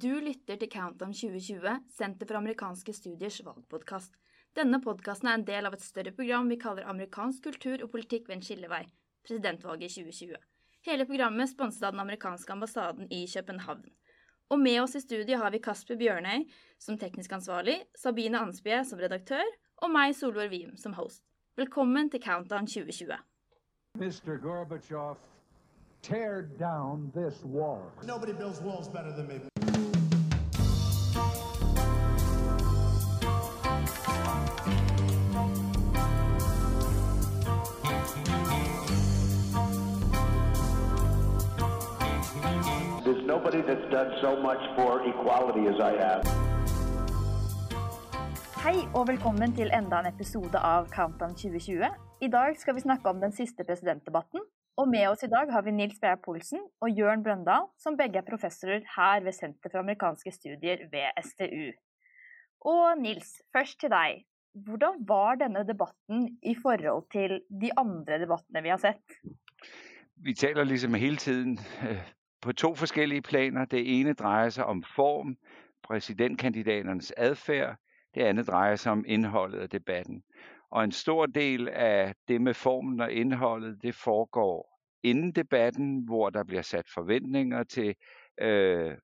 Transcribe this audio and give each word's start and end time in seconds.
Du 0.00 0.20
lytter 0.20 0.56
til 0.56 0.70
Countdown 0.72 1.12
2020, 1.12 1.72
Senter 1.92 2.26
for 2.26 2.38
amerikanske 2.38 2.94
studiers 2.96 3.42
valgpodkast. 3.44 4.14
Denne 4.56 4.78
podkasten 4.80 5.28
er 5.28 5.36
en 5.36 5.44
del 5.44 5.68
av 5.68 5.76
et 5.76 5.84
større 5.84 6.14
program 6.16 6.48
vi 6.48 6.56
kaller 6.62 6.88
Amerikansk 6.88 7.44
kultur 7.44 7.84
og 7.84 7.90
politikk 7.92 8.30
ved 8.30 8.38
en 8.38 8.46
skillevei, 8.46 8.86
presidentvalget 9.28 9.90
i 9.90 10.06
2020. 10.06 10.40
Hele 10.88 11.08
programmet 11.10 11.52
sponset 11.52 11.84
av 11.84 11.92
den 11.92 12.00
amerikanske 12.06 12.56
ambassaden 12.56 13.12
i 13.12 13.26
København. 13.34 13.84
Og 14.48 14.64
med 14.64 14.80
oss 14.80 14.96
i 14.96 15.04
studio 15.04 15.42
har 15.44 15.52
vi 15.52 15.60
Kasper 15.60 16.00
Bjørnøy 16.00 16.48
som 16.80 16.96
teknisk 16.96 17.36
ansvarlig, 17.36 17.76
Sabine 17.92 18.40
Ansbje 18.40 18.80
som 18.88 19.04
redaktør 19.04 19.44
og 19.84 19.92
meg, 19.92 20.16
Solvår 20.16 20.48
Wim, 20.48 20.72
som 20.80 20.96
host. 20.96 21.20
Velkommen 21.60 22.08
til 22.08 22.24
Countdown 22.24 22.64
2020. 22.64 23.12
Mr. 24.00 24.40
Gorbachev, 24.40 25.20
tear 26.00 26.48
down 26.56 27.10
this 27.12 27.44
wall. 27.44 27.92
Nobody 28.02 28.32
builds 28.32 28.62
walls 28.62 28.88
better 28.88 29.12
than 29.12 29.28
me. 29.28 29.51
Nobody 43.32 43.60
that's 43.68 43.88
done 43.96 44.10
so 44.24 44.30
much 44.48 44.62
for 44.76 44.90
equality 45.12 45.64
as 45.72 45.78
I 45.90 45.92
have. 46.04 46.22
Hei 48.64 48.78
og 48.94 49.06
velkommen 49.08 49.54
til 49.56 49.72
enda 49.78 50.02
en 50.02 50.08
episode 50.10 50.58
av 50.72 50.90
Countdown 50.96 51.32
2020. 51.38 51.88
I 52.26 52.28
dag 52.36 52.58
skal 52.60 52.76
vi 52.76 52.84
snakke 52.84 53.08
om 53.08 53.22
den 53.24 53.32
siste 53.38 53.64
presidentdebatten. 53.68 54.44
Og 54.80 54.88
med 54.88 55.08
oss 55.08 55.24
i 55.24 55.30
dag 55.32 55.50
har 55.54 55.64
vi 55.64 55.74
Nils 55.78 55.98
Beyer 56.02 56.20
Polsen 56.26 56.60
og 56.84 56.92
Jørn 56.98 57.24
Brøndal, 57.24 57.66
som 57.82 57.96
begge 57.96 58.20
er 58.20 58.28
professorer 58.28 58.84
her 58.96 59.24
ved 59.24 59.36
Senter 59.38 59.72
for 59.72 59.80
amerikanske 59.80 60.32
studier 60.36 60.86
ved 60.92 61.24
STU. 61.30 61.72
Og 62.74 63.00
Nils, 63.00 63.34
først 63.56 63.80
til 63.80 63.92
deg. 63.96 64.24
Hvordan 64.52 65.04
var 65.08 65.40
denne 65.40 65.64
debatten 65.68 66.26
i 66.42 66.54
forhold 66.62 67.06
til 67.12 67.40
de 67.64 67.72
andre 67.80 68.20
debattene 68.20 68.62
vi 68.64 68.72
har 68.76 68.80
sett? 68.80 69.20
Vi 70.16 70.34
taler 70.34 70.68
ligesom 70.68 70.94
hele 70.94 71.16
tiden 71.16 71.58
øh, 71.88 72.02
på 72.42 72.52
to 72.52 72.74
forskellige 72.74 73.22
planer. 73.22 73.64
Det 73.64 74.00
ene 74.00 74.12
drejer 74.12 74.48
sig 74.48 74.64
om 74.64 74.82
form, 74.96 75.36
præsidentkandidaternes 75.82 77.12
adfærd. 77.16 77.76
Det 78.14 78.22
andet 78.22 78.46
drejer 78.46 78.76
sig 78.76 78.92
om 78.92 79.04
indholdet 79.08 79.58
af 79.58 79.70
debatten. 79.70 80.22
Og 80.70 80.84
en 80.84 80.92
stor 80.92 81.26
del 81.26 81.68
af 81.68 82.14
det 82.28 82.40
med 82.40 82.54
formen 82.54 83.00
og 83.00 83.12
indholdet, 83.12 83.82
det 83.82 83.94
foregår 83.94 84.72
inden 85.02 85.32
debatten, 85.32 86.04
hvor 86.04 86.30
der 86.30 86.44
bliver 86.44 86.62
sat 86.62 86.88
forventninger 86.94 87.64
til, 87.64 87.94
øh, 88.40 88.96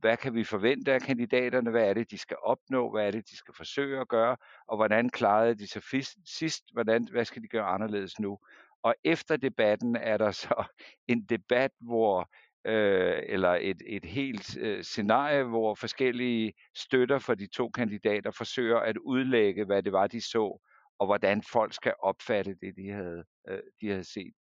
hvad 0.00 0.16
kan 0.16 0.34
vi 0.34 0.44
forvente 0.44 0.92
af 0.92 1.00
kandidaterne, 1.00 1.70
hvad 1.70 1.88
er 1.88 1.94
det, 1.94 2.10
de 2.10 2.18
skal 2.18 2.36
opnå, 2.42 2.90
hvad 2.90 3.06
er 3.06 3.10
det, 3.10 3.30
de 3.30 3.36
skal 3.36 3.54
forsøge 3.54 4.00
at 4.00 4.08
gøre, 4.08 4.36
og 4.68 4.76
hvordan 4.76 5.10
klarede 5.10 5.54
de 5.54 5.66
sig 5.66 5.82
sidst, 6.26 6.64
hvordan, 6.72 7.08
hvad 7.10 7.24
skal 7.24 7.42
de 7.42 7.48
gøre 7.48 7.64
anderledes 7.64 8.18
nu. 8.18 8.38
Og 8.82 8.94
efter 9.04 9.36
debatten 9.36 9.96
er 9.96 10.16
der 10.16 10.30
så 10.30 10.64
en 11.08 11.24
debat, 11.24 11.70
hvor 11.80 12.30
øh, 12.66 13.22
eller 13.26 13.58
et, 13.60 13.82
et 13.86 14.04
helt 14.04 14.56
øh, 14.58 14.82
scenarie, 14.82 15.42
hvor 15.42 15.74
forskellige 15.74 16.52
støtter 16.74 17.18
for 17.18 17.34
de 17.34 17.46
to 17.46 17.68
kandidater 17.68 18.30
forsøger 18.30 18.78
at 18.78 18.96
udlægge, 18.96 19.64
hvad 19.64 19.82
det 19.82 19.92
var, 19.92 20.06
de 20.06 20.20
så, 20.20 20.60
og 20.98 21.06
hvordan 21.06 21.42
folk 21.42 21.74
skal 21.74 21.94
opfatte 21.98 22.54
det, 22.62 22.76
de 22.76 22.90
havde, 22.90 23.24
øh, 23.48 23.60
de 23.80 23.88
havde 23.88 24.04
set. 24.04 24.34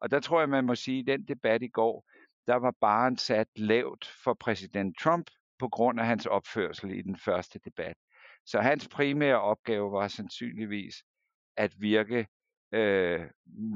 Og 0.00 0.10
der 0.10 0.20
tror 0.20 0.40
jeg, 0.40 0.48
man 0.48 0.64
må 0.64 0.74
sige, 0.74 1.00
at 1.00 1.06
den 1.06 1.24
debat 1.28 1.62
i 1.62 1.68
går, 1.68 2.04
der 2.46 2.54
var 2.54 2.74
bare 2.80 3.16
sat 3.16 3.48
lavt 3.56 4.06
for 4.24 4.34
præsident 4.34 4.98
Trump 4.98 5.30
på 5.58 5.68
grund 5.68 6.00
af 6.00 6.06
hans 6.06 6.26
opførsel 6.26 6.90
i 6.90 7.02
den 7.02 7.16
første 7.16 7.58
debat. 7.64 7.96
Så 8.46 8.60
hans 8.60 8.88
primære 8.88 9.40
opgave 9.40 9.92
var 9.92 10.08
sandsynligvis 10.08 10.94
at 11.56 11.74
virke 11.78 12.26
øh, 12.72 13.20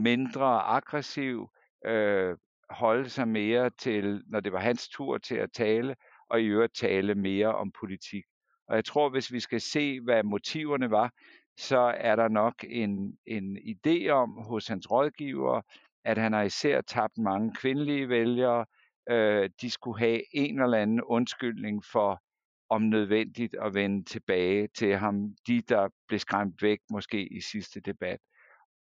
mindre 0.02 0.62
aggressiv, 0.62 1.48
øh, 1.86 2.36
holde 2.72 3.08
sig 3.08 3.28
mere 3.28 3.70
til, 3.70 4.22
når 4.26 4.40
det 4.40 4.52
var 4.52 4.60
hans 4.60 4.88
tur 4.88 5.18
til 5.18 5.34
at 5.34 5.52
tale, 5.52 5.96
og 6.30 6.40
i 6.40 6.44
øvrigt 6.44 6.74
tale 6.74 7.14
mere 7.14 7.54
om 7.54 7.72
politik. 7.80 8.24
Og 8.68 8.76
jeg 8.76 8.84
tror, 8.84 9.08
hvis 9.08 9.32
vi 9.32 9.40
skal 9.40 9.60
se, 9.60 10.00
hvad 10.00 10.22
motiverne 10.22 10.90
var, 10.90 11.12
så 11.56 11.94
er 11.96 12.16
der 12.16 12.28
nok 12.28 12.54
en, 12.68 13.18
en 13.26 13.58
idé 13.58 14.08
om 14.08 14.30
hos 14.30 14.68
hans 14.68 14.90
rådgiver, 14.90 15.60
at 16.04 16.18
han 16.18 16.32
har 16.32 16.42
især 16.42 16.80
tabt 16.80 17.18
mange 17.18 17.54
kvindelige 17.54 18.08
vælgere. 18.08 18.66
Øh, 19.10 19.50
de 19.60 19.70
skulle 19.70 19.98
have 19.98 20.22
en 20.32 20.62
eller 20.62 20.78
anden 20.78 21.02
undskyldning 21.02 21.84
for, 21.84 22.22
om 22.68 22.82
nødvendigt 22.82 23.54
at 23.62 23.74
vende 23.74 24.04
tilbage 24.04 24.68
til 24.68 24.96
ham, 24.96 25.34
de 25.46 25.60
der 25.60 25.88
blev 26.08 26.18
skræmt 26.18 26.62
væk 26.62 26.78
måske 26.90 27.28
i 27.36 27.40
sidste 27.40 27.80
debat. 27.80 28.20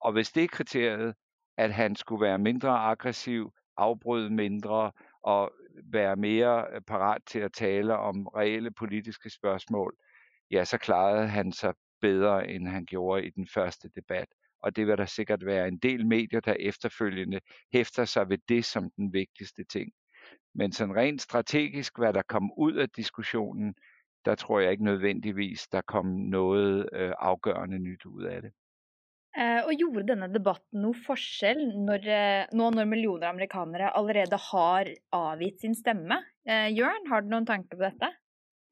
Og 0.02 0.12
hvis 0.14 0.32
det 0.32 0.44
er 0.44 0.48
kriteriet, 0.48 1.16
at 1.58 1.74
han 1.74 1.96
skulle 1.96 2.22
være 2.22 2.38
mindre 2.38 2.70
aggressiv, 2.70 3.54
afbryde 3.78 4.30
mindre 4.30 4.92
og 5.24 5.52
være 5.84 6.16
mere 6.16 6.66
øh, 6.74 6.82
parat 6.82 7.22
til 7.26 7.40
at 7.40 7.54
tale 7.54 7.98
om 7.98 8.28
reelle 8.28 8.72
politiske 8.72 9.30
spørgsmål, 9.30 9.96
ja, 10.52 10.66
så 10.66 10.78
klarede 10.78 11.28
han 11.28 11.52
sig 11.52 11.74
bedre, 12.02 12.48
end 12.48 12.68
han 12.68 12.86
gjorde 12.86 13.26
i 13.26 13.30
den 13.30 13.48
første 13.54 13.90
debat. 13.96 14.28
Og 14.62 14.76
det 14.76 14.88
vil 14.88 14.98
der 14.98 15.06
sikkert 15.06 15.46
være 15.46 15.68
en 15.68 15.78
del 15.78 16.08
medier, 16.08 16.40
der 16.40 16.56
efterfølgende 16.60 17.40
hæfter 17.74 18.06
sig 18.06 18.30
ved 18.30 18.38
det 18.50 18.66
som 18.66 18.92
den 18.98 19.14
vigtigste 19.14 19.64
ting. 19.64 19.92
Men 20.56 20.72
sådan 20.72 20.96
rent 20.96 21.22
strategisk, 21.22 21.98
hvad 21.98 22.14
der 22.14 22.22
kom 22.22 22.52
ud 22.58 22.74
af 22.74 22.90
diskussionen, 22.90 23.76
der 24.26 24.36
tror 24.36 24.60
jeg 24.60 24.72
ikke 24.72 24.84
nødvendigvis, 24.84 25.68
der 25.68 25.82
kom 25.82 26.06
noget 26.06 26.90
øh, 26.94 27.14
afgørende 27.20 27.80
nyt 27.80 28.06
ud 28.06 28.24
af 28.24 28.42
det. 28.42 28.52
Eh, 29.34 29.62
og 29.66 29.74
gjorde 29.74 30.06
denne 30.12 30.28
debatten 30.30 30.84
noe 30.84 30.98
forskjell 31.08 31.64
når, 31.88 32.04
eh, 32.06 32.44
nå 32.54 32.68
når 32.76 32.86
millioner 32.86 33.32
amerikanere 33.32 33.90
allerede 33.98 34.38
har 34.52 34.92
avgitt 35.12 35.64
sin 35.64 35.74
stemme? 35.74 36.20
Eh, 36.46 36.70
Jørn, 36.78 37.08
har 37.10 37.22
du 37.22 37.32
noen 37.32 37.48
tanker 37.50 37.80
på 37.80 37.82
dette? 37.88 38.12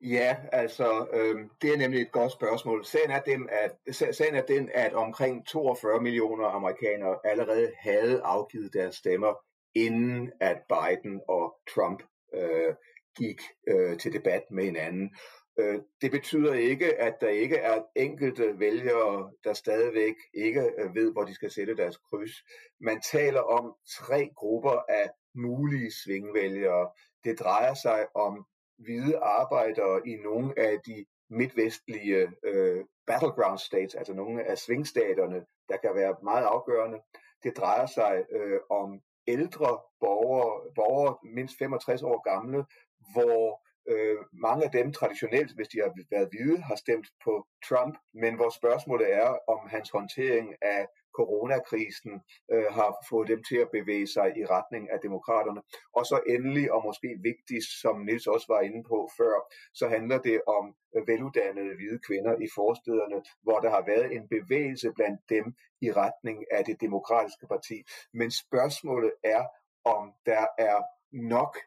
Ja, 0.02 0.36
altså, 0.52 1.08
øh, 1.14 1.50
det 1.62 1.74
er 1.74 1.78
nemlig 1.78 2.02
et 2.02 2.12
godt 2.12 2.32
spørgsmål. 2.32 2.86
Sagen 2.86 3.12
er, 3.12 3.22
dem, 3.22 3.50
at, 3.52 3.96
sagen 3.96 4.36
er 4.36 4.42
den, 4.42 4.70
at 4.74 4.94
omkring 4.94 5.48
42 5.48 6.02
millioner 6.02 6.46
amerikanere 6.46 7.18
allerede 7.24 7.72
havde 7.80 8.22
afgivet 8.24 8.74
deres 8.74 8.96
stemmer, 8.96 9.34
inden 9.76 10.32
at 10.40 10.58
Biden 10.70 11.22
og 11.28 11.56
Trump 11.76 12.04
øh, 12.34 12.74
gik 13.18 13.42
øh, 13.68 13.98
til 13.98 14.14
debat 14.14 14.44
med 14.52 14.64
hinanden. 14.64 15.16
Øh, 15.60 15.80
det 16.02 16.12
betyder 16.12 16.54
ikke, 16.54 16.96
at 17.02 17.22
der 17.22 17.28
ikke 17.28 17.56
er 17.56 17.82
enkelte 17.96 18.60
vælgere, 18.60 19.32
der 19.44 19.54
stadigvæk 19.54 20.16
ikke 20.34 20.72
øh, 20.78 20.96
ved, 20.96 21.12
hvor 21.12 21.24
de 21.24 21.34
skal 21.34 21.52
sætte 21.52 21.76
deres 21.76 21.98
kryds. 21.98 22.32
Man 22.80 23.02
taler 23.12 23.42
om 23.42 23.76
tre 23.90 24.30
grupper 24.36 24.86
af 24.90 25.10
mulige 25.36 25.92
svingvælgere. 26.04 26.90
Det 27.24 27.40
drejer 27.40 27.74
sig 27.74 28.08
om 28.16 28.46
hvide 28.78 29.18
arbejdere 29.18 30.08
i 30.08 30.16
nogle 30.16 30.60
af 30.60 30.80
de 30.86 31.06
midtvestlige 31.30 32.32
øh, 32.44 32.86
battleground 33.08 33.58
states, 33.58 33.96
altså 33.96 34.14
nogle 34.14 34.44
af 34.44 34.58
svingstaterne, 34.58 35.46
der 35.70 35.78
kan 35.78 35.96
være 35.96 36.16
meget 36.24 36.46
afgørende. 36.46 37.00
Det 37.44 37.58
drejer 37.58 37.86
sig 37.86 38.26
øh, 38.32 38.60
om 38.70 39.02
ældre 39.28 39.80
borgere, 40.00 40.74
borgere 40.76 41.18
mindst 41.24 41.58
65 41.58 42.04
år 42.04 42.22
gamle, 42.30 42.66
hvor 43.14 43.62
Øh, 43.88 44.18
mange 44.34 44.66
af 44.66 44.72
dem 44.72 44.94
traditionelt, 44.94 45.56
hvis 45.56 45.68
de 45.68 45.80
har 45.80 45.94
været 46.12 46.30
hvide, 46.32 46.62
har 46.62 46.76
stemt 46.76 47.08
på 47.24 47.48
Trump, 47.68 47.96
men 48.14 48.36
hvor 48.36 48.50
spørgsmålet 48.50 49.14
er, 49.14 49.30
om 49.48 49.60
hans 49.70 49.90
håndtering 49.90 50.56
af 50.62 50.88
coronakrisen 51.18 52.14
øh, 52.54 52.68
har 52.78 53.06
fået 53.10 53.28
dem 53.28 53.44
til 53.44 53.58
at 53.58 53.72
bevæge 53.78 54.08
sig 54.08 54.28
i 54.40 54.46
retning 54.46 54.84
af 54.94 55.00
demokraterne. 55.04 55.62
Og 55.98 56.06
så 56.06 56.18
endelig, 56.28 56.72
og 56.72 56.82
måske 56.86 57.10
vigtigst, 57.30 57.72
som 57.82 57.96
Nils 58.06 58.28
også 58.28 58.48
var 58.54 58.62
inde 58.62 58.84
på 58.84 59.10
før, 59.18 59.36
så 59.74 59.86
handler 59.88 60.18
det 60.18 60.42
om 60.58 60.66
veluddannede 61.08 61.76
hvide 61.76 62.00
kvinder 62.08 62.34
i 62.46 62.48
forstederne, 62.56 63.20
hvor 63.46 63.60
der 63.60 63.70
har 63.70 63.84
været 63.86 64.08
en 64.16 64.28
bevægelse 64.36 64.92
blandt 64.98 65.22
dem 65.30 65.46
i 65.82 65.92
retning 65.92 66.38
af 66.52 66.66
det 66.66 66.82
demokratiske 66.82 67.48
parti. 67.48 67.78
Men 68.14 68.32
spørgsmålet 68.32 69.14
er, 69.24 69.44
om 69.86 70.14
der 70.26 70.46
er 70.58 70.78
nok 71.12 71.58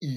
i 0.00 0.16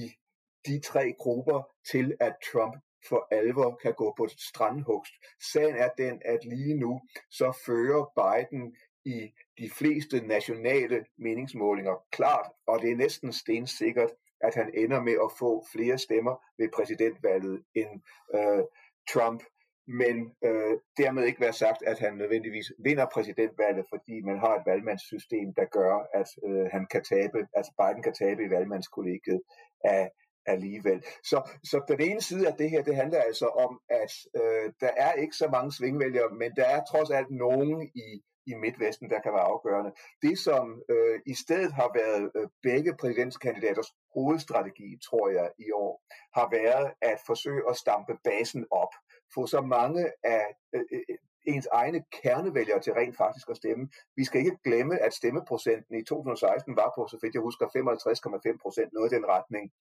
de 0.66 0.80
tre 0.80 1.14
grupper 1.18 1.62
til, 1.90 2.16
at 2.20 2.34
Trump 2.52 2.76
for 3.08 3.28
alvor 3.30 3.78
kan 3.82 3.94
gå 3.94 4.14
på 4.16 4.28
strandhugst. 4.28 5.12
Sagen 5.52 5.76
er 5.76 5.88
den, 5.98 6.22
at 6.24 6.44
lige 6.44 6.74
nu 6.74 7.00
så 7.30 7.58
fører 7.66 8.04
Biden 8.20 8.76
i 9.04 9.32
de 9.58 9.70
fleste 9.70 10.26
nationale 10.26 11.04
meningsmålinger 11.18 12.04
klart, 12.12 12.46
og 12.66 12.82
det 12.82 12.90
er 12.90 12.96
næsten 12.96 13.32
stensikkert, 13.32 14.10
at 14.40 14.54
han 14.54 14.70
ender 14.74 15.00
med 15.02 15.12
at 15.12 15.30
få 15.38 15.66
flere 15.72 15.98
stemmer 15.98 16.44
ved 16.58 16.68
præsidentvalget 16.74 17.62
end 17.74 18.00
øh, 18.34 18.64
Trump. 19.12 19.42
Men 19.86 20.16
øh, 20.44 20.74
dermed 20.96 21.24
ikke 21.24 21.40
være 21.40 21.52
sagt, 21.52 21.82
at 21.82 21.98
han 21.98 22.14
nødvendigvis 22.14 22.72
vinder 22.78 23.06
præsidentvalget, 23.14 23.84
fordi 23.88 24.20
man 24.20 24.38
har 24.38 24.54
et 24.56 24.66
valgmandssystem, 24.66 25.54
der 25.54 25.64
gør, 25.64 25.94
at 26.20 26.28
øh, 26.46 26.66
han 26.72 26.86
kan 26.86 27.04
tabe, 27.04 27.38
altså 27.54 27.72
Biden 27.80 28.02
kan 28.02 28.14
tabe 28.14 28.44
i 28.44 28.50
valgmandskollegiet 28.50 29.40
af 29.84 30.10
alligevel. 30.46 31.04
Så, 31.24 31.50
så 31.64 31.80
på 31.88 31.94
den 31.94 32.10
ene 32.10 32.20
side 32.20 32.48
af 32.48 32.54
det 32.54 32.70
her, 32.70 32.82
det 32.82 32.96
handler 32.96 33.22
altså 33.22 33.46
om, 33.46 33.80
at 33.88 34.12
øh, 34.36 34.72
der 34.80 34.90
er 34.96 35.12
ikke 35.12 35.36
så 35.36 35.48
mange 35.48 35.72
svingvælgere, 35.72 36.30
men 36.34 36.52
der 36.56 36.64
er 36.64 36.84
trods 36.84 37.10
alt 37.10 37.30
nogen 37.30 37.90
i, 37.94 38.22
i 38.46 38.54
Midtvesten, 38.54 39.10
der 39.10 39.20
kan 39.20 39.32
være 39.32 39.50
afgørende. 39.52 39.92
Det, 40.22 40.38
som 40.38 40.82
øh, 40.88 41.20
i 41.26 41.34
stedet 41.34 41.72
har 41.72 41.90
været 41.94 42.30
øh, 42.36 42.48
begge 42.62 42.96
præsidentskandidaters 43.00 43.90
hovedstrategi, 44.14 44.98
tror 45.08 45.28
jeg, 45.28 45.50
i 45.58 45.70
år, 45.72 46.02
har 46.38 46.48
været 46.50 46.92
at 47.02 47.18
forsøge 47.26 47.62
at 47.70 47.76
stampe 47.76 48.12
basen 48.24 48.66
op. 48.70 48.92
Få 49.34 49.46
så 49.46 49.60
mange 49.60 50.12
af 50.24 50.46
øh, 50.74 50.84
øh 50.92 51.16
ens 51.46 51.68
egne 51.72 52.04
kernevælgere 52.22 52.80
til 52.80 52.92
rent 52.92 53.16
faktisk 53.16 53.48
at 53.50 53.56
stemme. 53.56 53.88
Vi 54.16 54.24
skal 54.24 54.38
ikke 54.40 54.58
glemme, 54.64 54.98
at 54.98 55.12
stemmeprocenten 55.14 55.94
i 56.00 56.04
2016 56.04 56.76
var 56.76 56.92
på, 56.96 57.06
så 57.10 57.18
vidt 57.22 57.34
jeg 57.34 57.42
husker, 57.42 57.66
55,5 57.66 58.62
procent, 58.62 58.92
noget 58.92 59.12
i 59.12 59.14
den 59.14 59.26
retning. 59.26 59.72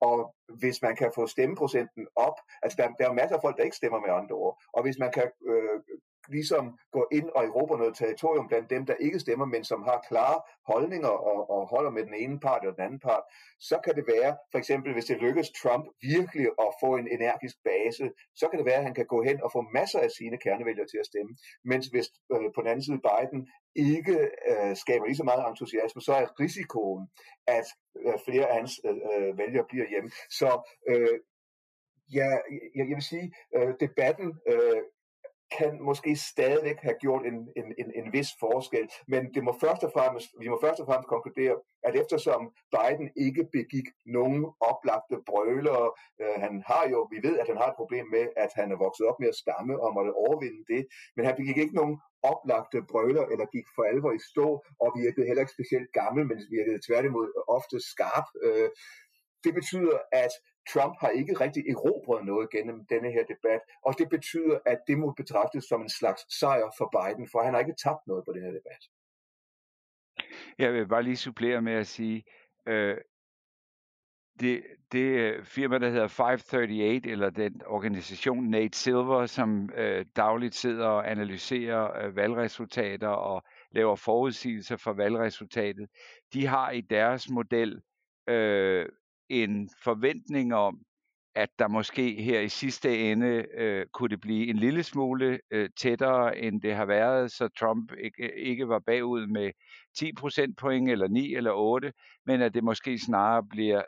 Og 0.00 0.34
hvis 0.48 0.82
man 0.82 0.96
kan 0.96 1.12
få 1.14 1.26
stemmeprocenten 1.26 2.08
op, 2.16 2.36
altså 2.62 2.76
der, 2.78 2.88
der 2.98 3.08
er 3.08 3.12
masser 3.12 3.36
af 3.36 3.42
folk, 3.42 3.56
der 3.56 3.64
ikke 3.64 3.76
stemmer 3.76 4.00
med 4.00 4.10
andre 4.10 4.34
ord, 4.34 4.62
og 4.72 4.82
hvis 4.82 4.98
man 4.98 5.12
kan 5.12 5.30
øh, 5.46 5.80
ligesom 6.28 6.78
gå 6.92 7.08
ind 7.12 7.28
og 7.34 7.44
erobre 7.44 7.78
noget 7.78 7.94
territorium 7.96 8.48
blandt 8.48 8.70
dem, 8.70 8.86
der 8.86 8.94
ikke 8.94 9.20
stemmer, 9.20 9.46
men 9.46 9.64
som 9.64 9.82
har 9.82 10.04
klare 10.08 10.40
holdninger 10.72 11.08
og, 11.08 11.50
og 11.50 11.68
holder 11.68 11.90
med 11.90 12.04
den 12.04 12.14
ene 12.14 12.40
part 12.40 12.66
og 12.66 12.74
den 12.76 12.84
anden 12.84 13.00
part, 13.00 13.22
så 13.60 13.76
kan 13.84 13.94
det 13.94 14.04
være, 14.14 14.36
for 14.52 14.58
eksempel 14.58 14.92
hvis 14.92 15.04
det 15.04 15.16
lykkes 15.16 15.50
Trump 15.62 15.84
virkelig 16.02 16.46
at 16.58 16.70
få 16.82 16.96
en 16.96 17.08
energisk 17.08 17.56
base, 17.64 18.10
så 18.36 18.48
kan 18.48 18.58
det 18.58 18.66
være, 18.66 18.80
at 18.80 18.88
han 18.88 18.94
kan 18.94 19.06
gå 19.06 19.22
hen 19.22 19.42
og 19.42 19.52
få 19.52 19.60
masser 19.78 20.00
af 20.00 20.10
sine 20.10 20.38
kernevælgere 20.38 20.86
til 20.86 20.98
at 20.98 21.06
stemme. 21.06 21.32
Mens 21.64 21.86
hvis 21.86 22.08
øh, 22.32 22.48
på 22.54 22.60
den 22.60 22.70
anden 22.70 22.84
side 22.84 23.00
Biden 23.08 23.48
ikke 23.76 24.16
øh, 24.50 24.76
skaber 24.76 25.06
lige 25.06 25.16
så 25.22 25.24
meget 25.24 25.48
entusiasme, 25.48 26.00
så 26.02 26.12
er 26.12 26.40
risikoen, 26.40 27.08
at 27.46 27.66
øh, 28.04 28.18
flere 28.26 28.46
af 28.48 28.54
hans 28.58 28.80
øh, 28.86 28.96
øh 29.12 29.38
vælgere 29.38 29.66
bliver 29.68 29.88
hjemme. 29.88 30.10
Så 30.40 30.50
øh, 30.90 31.18
ja, 32.18 32.30
jeg, 32.76 32.84
jeg 32.90 32.96
vil 32.98 33.10
sige, 33.12 33.32
øh, 33.56 33.74
debatten 33.80 34.28
øh, 34.48 34.82
kan 35.58 35.82
måske 35.82 36.16
stadigvæk 36.16 36.78
have 36.82 36.96
gjort 37.00 37.26
en, 37.26 37.34
en, 37.56 37.74
en, 37.78 37.92
en 37.94 38.12
vis 38.12 38.28
forskel, 38.40 38.88
men 39.08 39.34
det 39.34 39.44
må 39.44 39.52
først 39.60 39.82
og 39.84 39.92
fremmest, 39.96 40.28
vi 40.40 40.48
må 40.48 40.58
først 40.60 40.80
og 40.80 40.86
fremmest 40.86 41.08
konkludere, 41.08 41.56
at 41.86 41.94
eftersom 42.02 42.40
Biden 42.74 43.10
ikke 43.16 43.44
begik 43.52 43.88
nogen 44.06 44.46
oplagte 44.70 45.16
brøler, 45.26 45.80
øh, 46.22 46.36
han 46.44 46.62
har 46.66 46.84
jo, 46.92 47.08
vi 47.12 47.18
ved, 47.28 47.38
at 47.38 47.46
han 47.46 47.56
har 47.56 47.68
et 47.70 47.80
problem 47.80 48.06
med, 48.16 48.24
at 48.36 48.50
han 48.54 48.72
er 48.72 48.78
vokset 48.86 49.06
op 49.06 49.20
med 49.20 49.28
at 49.28 49.40
stamme 49.44 49.74
og 49.84 49.94
måtte 49.94 50.12
overvinde 50.24 50.62
det, 50.72 50.82
men 51.16 51.26
han 51.26 51.36
begik 51.36 51.56
ikke 51.56 51.80
nogen 51.80 51.96
oplagte 52.32 52.78
brøler, 52.90 53.24
eller 53.32 53.46
gik 53.54 53.66
for 53.74 53.82
alvor 53.92 54.12
i 54.12 54.26
stå, 54.30 54.48
og 54.82 54.88
virkede 55.02 55.26
heller 55.26 55.42
ikke 55.42 55.56
specielt 55.58 55.90
gammel, 56.00 56.22
men 56.30 56.38
virkede 56.56 56.84
tværtimod 56.86 57.28
ofte 57.56 57.76
skarp. 57.92 58.28
Øh, 58.46 58.68
det 59.44 59.54
betyder, 59.54 59.98
at 60.12 60.30
Trump 60.72 60.94
har 61.00 61.08
ikke 61.08 61.34
rigtig 61.40 61.62
erobret 61.68 62.26
noget 62.26 62.50
gennem 62.50 62.86
denne 62.86 63.10
her 63.12 63.24
debat, 63.24 63.60
og 63.86 63.94
det 63.98 64.08
betyder, 64.08 64.58
at 64.66 64.78
det 64.88 64.98
må 64.98 65.12
betragtes 65.12 65.64
som 65.64 65.82
en 65.82 65.88
slags 65.88 66.38
sejr 66.38 66.70
for 66.78 66.86
Biden, 66.96 67.28
for 67.32 67.42
han 67.42 67.54
har 67.54 67.60
ikke 67.60 67.80
tabt 67.84 68.06
noget 68.06 68.24
på 68.24 68.32
den 68.32 68.42
her 68.42 68.52
debat. 68.58 68.82
Jeg 70.58 70.72
vil 70.72 70.88
bare 70.88 71.02
lige 71.02 71.16
supplere 71.16 71.62
med 71.62 71.72
at 71.72 71.86
sige, 71.86 72.24
øh, 72.66 72.96
det, 74.40 74.62
det 74.92 75.18
øh, 75.18 75.44
firma, 75.44 75.78
der 75.78 75.88
hedder 75.88 76.08
538, 76.08 77.12
eller 77.12 77.30
den 77.30 77.62
organisation 77.66 78.50
Nate 78.50 78.78
Silver, 78.78 79.26
som 79.26 79.70
øh, 79.76 80.06
dagligt 80.16 80.54
sidder 80.54 80.86
og 80.86 81.10
analyserer 81.10 82.06
øh, 82.06 82.16
valgresultater 82.16 83.08
og 83.08 83.42
laver 83.70 83.96
forudsigelser 83.96 84.76
for 84.76 84.92
valgresultatet, 84.92 85.88
de 86.32 86.46
har 86.46 86.70
i 86.70 86.80
deres 86.80 87.30
model 87.30 87.82
øh, 88.28 88.86
en 89.28 89.70
forventning 89.84 90.54
om, 90.54 90.80
at 91.36 91.48
der 91.58 91.68
måske 91.68 92.22
her 92.22 92.40
i 92.40 92.48
sidste 92.48 93.10
ende 93.10 93.46
øh, 93.54 93.86
kunne 93.92 94.08
det 94.08 94.20
blive 94.20 94.46
en 94.46 94.56
lille 94.56 94.82
smule 94.82 95.40
øh, 95.50 95.70
tættere, 95.76 96.38
end 96.38 96.62
det 96.62 96.74
har 96.74 96.84
været, 96.84 97.32
så 97.32 97.48
Trump 97.48 97.92
ikke, 97.92 98.24
øh, 98.24 98.30
ikke 98.36 98.68
var 98.68 98.78
bagud 98.78 99.26
med 99.26 99.50
10 99.98 100.12
procentpoint 100.12 100.90
eller 100.90 101.08
9 101.08 101.34
eller 101.34 101.52
8, 101.52 101.92
men 102.26 102.42
at 102.42 102.54
det 102.54 102.64
måske 102.64 102.98
snarere 102.98 103.44
bliver 103.50 103.82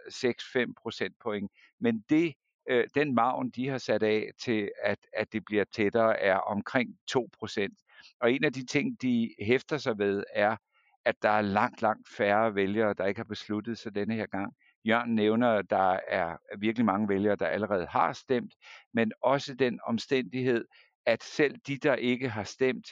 6-5 0.68 0.72
procentpoint. 0.82 1.50
Men 1.80 2.04
det, 2.08 2.34
øh, 2.70 2.84
den 2.94 3.14
maven, 3.14 3.50
de 3.50 3.68
har 3.68 3.78
sat 3.78 4.02
af 4.02 4.30
til, 4.44 4.70
at, 4.82 4.98
at 5.12 5.32
det 5.32 5.44
bliver 5.44 5.64
tættere, 5.64 6.20
er 6.20 6.36
omkring 6.36 6.96
2 7.08 7.28
procent. 7.38 7.78
Og 8.20 8.32
en 8.32 8.44
af 8.44 8.52
de 8.52 8.66
ting, 8.66 9.02
de 9.02 9.34
hæfter 9.40 9.78
sig 9.78 9.98
ved, 9.98 10.24
er, 10.34 10.56
at 11.04 11.22
der 11.22 11.30
er 11.30 11.42
langt, 11.42 11.82
langt 11.82 12.08
færre 12.08 12.54
vælgere, 12.54 12.94
der 12.94 13.06
ikke 13.06 13.18
har 13.18 13.24
besluttet 13.24 13.78
sig 13.78 13.94
denne 13.94 14.14
her 14.14 14.26
gang. 14.26 14.54
Jørgen 14.84 15.14
nævner, 15.14 15.48
at 15.48 15.70
der 15.70 16.00
er 16.08 16.36
virkelig 16.58 16.84
mange 16.86 17.08
vælgere, 17.08 17.36
der 17.36 17.46
allerede 17.46 17.86
har 17.86 18.12
stemt, 18.12 18.54
men 18.94 19.12
også 19.22 19.54
den 19.54 19.80
omstændighed, 19.86 20.64
at 21.06 21.22
selv 21.22 21.56
de, 21.66 21.78
der 21.78 21.94
ikke 21.94 22.28
har 22.28 22.44
stemt, 22.44 22.86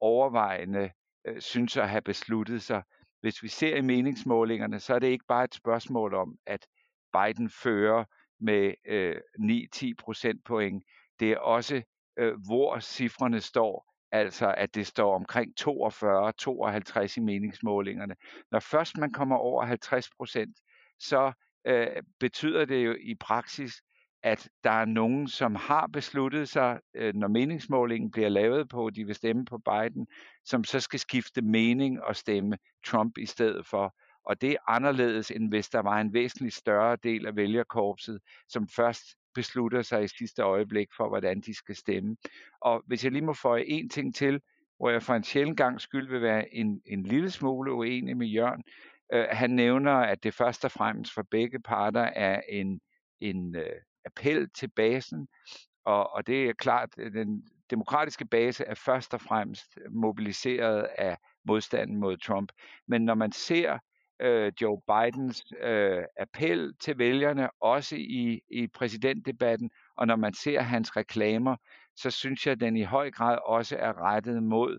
overvejende 0.00 0.90
øh, 1.26 1.40
synes 1.40 1.76
at 1.76 1.88
have 1.88 2.02
besluttet 2.02 2.62
sig. 2.62 2.82
Hvis 3.20 3.42
vi 3.42 3.48
ser 3.48 3.76
i 3.76 3.80
meningsmålingerne, 3.80 4.80
så 4.80 4.94
er 4.94 4.98
det 4.98 5.06
ikke 5.06 5.24
bare 5.28 5.44
et 5.44 5.54
spørgsmål 5.54 6.14
om, 6.14 6.38
at 6.46 6.66
Biden 7.12 7.50
fører 7.50 8.04
med 8.40 8.74
øh, 8.86 9.16
9-10 9.40 9.92
procentpoint. 9.98 10.84
Det 11.20 11.32
er 11.32 11.38
også, 11.38 11.82
øh, 12.16 12.34
hvor 12.46 12.80
cifrene 12.80 13.40
står, 13.40 13.94
altså 14.12 14.54
at 14.56 14.74
det 14.74 14.86
står 14.86 15.14
omkring 15.14 15.52
42-52 15.60 17.14
i 17.16 17.20
meningsmålingerne. 17.20 18.16
Når 18.50 18.60
først 18.60 18.98
man 18.98 19.12
kommer 19.12 19.36
over 19.36 19.64
50 19.64 20.10
procent, 20.16 20.56
så 21.02 21.32
øh, 21.66 21.86
betyder 22.20 22.64
det 22.64 22.86
jo 22.86 22.96
i 23.00 23.14
praksis, 23.14 23.82
at 24.22 24.48
der 24.64 24.70
er 24.70 24.84
nogen, 24.84 25.28
som 25.28 25.54
har 25.54 25.86
besluttet 25.86 26.48
sig, 26.48 26.80
øh, 26.94 27.14
når 27.14 27.28
meningsmålingen 27.28 28.10
bliver 28.10 28.28
lavet 28.28 28.68
på, 28.68 28.90
de 28.90 29.04
vil 29.04 29.14
stemme 29.14 29.44
på 29.44 29.58
Biden, 29.58 30.06
som 30.44 30.64
så 30.64 30.80
skal 30.80 31.00
skifte 31.00 31.42
mening 31.42 32.02
og 32.02 32.16
stemme 32.16 32.58
Trump 32.86 33.18
i 33.18 33.26
stedet 33.26 33.66
for. 33.66 33.94
Og 34.24 34.40
det 34.40 34.50
er 34.50 34.70
anderledes, 34.70 35.30
end 35.30 35.48
hvis 35.48 35.68
der 35.68 35.82
var 35.82 36.00
en 36.00 36.12
væsentlig 36.14 36.52
større 36.52 36.96
del 37.02 37.26
af 37.26 37.36
vælgerkorpset, 37.36 38.20
som 38.48 38.68
først 38.68 39.02
beslutter 39.34 39.82
sig 39.82 40.04
i 40.04 40.08
sidste 40.08 40.42
øjeblik 40.42 40.88
for, 40.96 41.08
hvordan 41.08 41.40
de 41.40 41.54
skal 41.54 41.76
stemme. 41.76 42.16
Og 42.60 42.82
hvis 42.86 43.04
jeg 43.04 43.12
lige 43.12 43.24
må 43.24 43.32
få 43.32 43.54
en 43.54 43.88
ting 43.88 44.14
til, 44.14 44.40
hvor 44.76 44.90
jeg 44.90 45.02
for 45.02 45.14
en 45.14 45.24
sjældent 45.24 45.56
gang 45.56 45.80
skyld 45.80 46.08
vil 46.08 46.22
være 46.22 46.54
en, 46.54 46.82
en 46.86 47.02
lille 47.02 47.30
smule 47.30 47.72
uenig 47.72 48.16
med 48.16 48.26
Jørgen, 48.26 48.62
Øh, 49.12 49.26
han 49.30 49.50
nævner, 49.50 49.92
at 49.92 50.22
det 50.22 50.34
først 50.34 50.64
og 50.64 50.70
fremmest 50.70 51.14
for 51.14 51.22
begge 51.30 51.60
parter 51.60 52.00
er 52.00 52.40
en, 52.48 52.80
en 53.20 53.56
øh, 53.56 53.80
appel 54.04 54.50
til 54.50 54.68
basen, 54.68 55.28
og, 55.84 56.12
og 56.12 56.26
det 56.26 56.48
er 56.48 56.52
klart, 56.52 56.88
at 56.98 57.12
den 57.12 57.48
demokratiske 57.70 58.26
base 58.26 58.64
er 58.64 58.74
først 58.74 59.14
og 59.14 59.20
fremmest 59.20 59.78
mobiliseret 59.90 60.88
af 60.98 61.16
modstanden 61.44 61.96
mod 61.96 62.16
Trump. 62.16 62.52
Men 62.88 63.04
når 63.04 63.14
man 63.14 63.32
ser 63.32 63.78
øh, 64.20 64.52
Joe 64.62 64.80
Bidens 64.88 65.44
øh, 65.62 66.04
appel 66.16 66.74
til 66.80 66.98
vælgerne, 66.98 67.50
også 67.60 67.96
i, 67.96 68.40
i 68.50 68.66
præsidentdebatten, 68.66 69.70
og 69.96 70.06
når 70.06 70.16
man 70.16 70.34
ser 70.34 70.60
hans 70.60 70.96
reklamer, 70.96 71.56
så 71.96 72.10
synes 72.10 72.46
jeg, 72.46 72.52
at 72.52 72.60
den 72.60 72.76
i 72.76 72.82
høj 72.82 73.10
grad 73.10 73.38
også 73.44 73.76
er 73.76 74.00
rettet 74.00 74.42
mod 74.42 74.78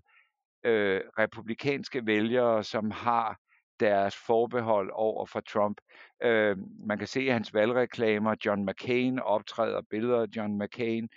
øh, 0.63 1.01
republikanske 1.19 2.05
vælgere, 2.05 2.63
som 2.63 2.91
har 2.91 3.39
deres 3.79 4.15
forbehold 4.15 4.91
over 4.93 5.25
for 5.25 5.39
Trump. 5.39 5.81
Øh, 6.23 6.57
man 6.87 6.97
kan 6.97 7.07
se 7.07 7.23
i 7.23 7.27
hans 7.27 7.53
valgreklamer, 7.53 8.35
John 8.45 8.65
McCain 8.65 9.19
optræder 9.19 9.81
billeder 9.89 10.21
af 10.21 10.27
John 10.35 10.57
McCain, 10.57 11.09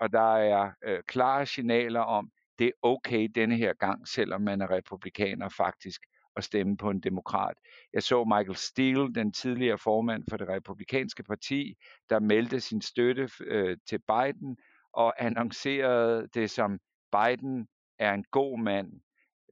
og 0.00 0.12
der 0.12 0.36
er 0.36 0.70
øh, 0.84 1.02
klare 1.06 1.46
signaler 1.46 2.00
om, 2.00 2.30
det 2.58 2.66
er 2.66 2.72
okay 2.82 3.28
denne 3.34 3.56
her 3.56 3.72
gang, 3.72 4.08
selvom 4.08 4.40
man 4.40 4.60
er 4.60 4.70
republikaner 4.70 5.48
faktisk, 5.48 6.02
at 6.36 6.44
stemme 6.44 6.76
på 6.76 6.90
en 6.90 7.00
demokrat. 7.00 7.56
Jeg 7.92 8.02
så 8.02 8.24
Michael 8.24 8.56
Steele, 8.56 9.14
den 9.14 9.32
tidligere 9.32 9.78
formand 9.78 10.24
for 10.30 10.36
det 10.36 10.48
republikanske 10.48 11.22
parti, 11.22 11.74
der 12.10 12.20
meldte 12.20 12.60
sin 12.60 12.82
støtte 12.82 13.28
øh, 13.40 13.76
til 13.88 13.98
Biden 13.98 14.56
og 14.92 15.14
annoncerede 15.24 16.28
det 16.34 16.50
som, 16.50 16.78
Biden 17.12 17.68
er 17.98 18.14
en 18.14 18.24
god 18.30 18.58
mand, 18.58 18.92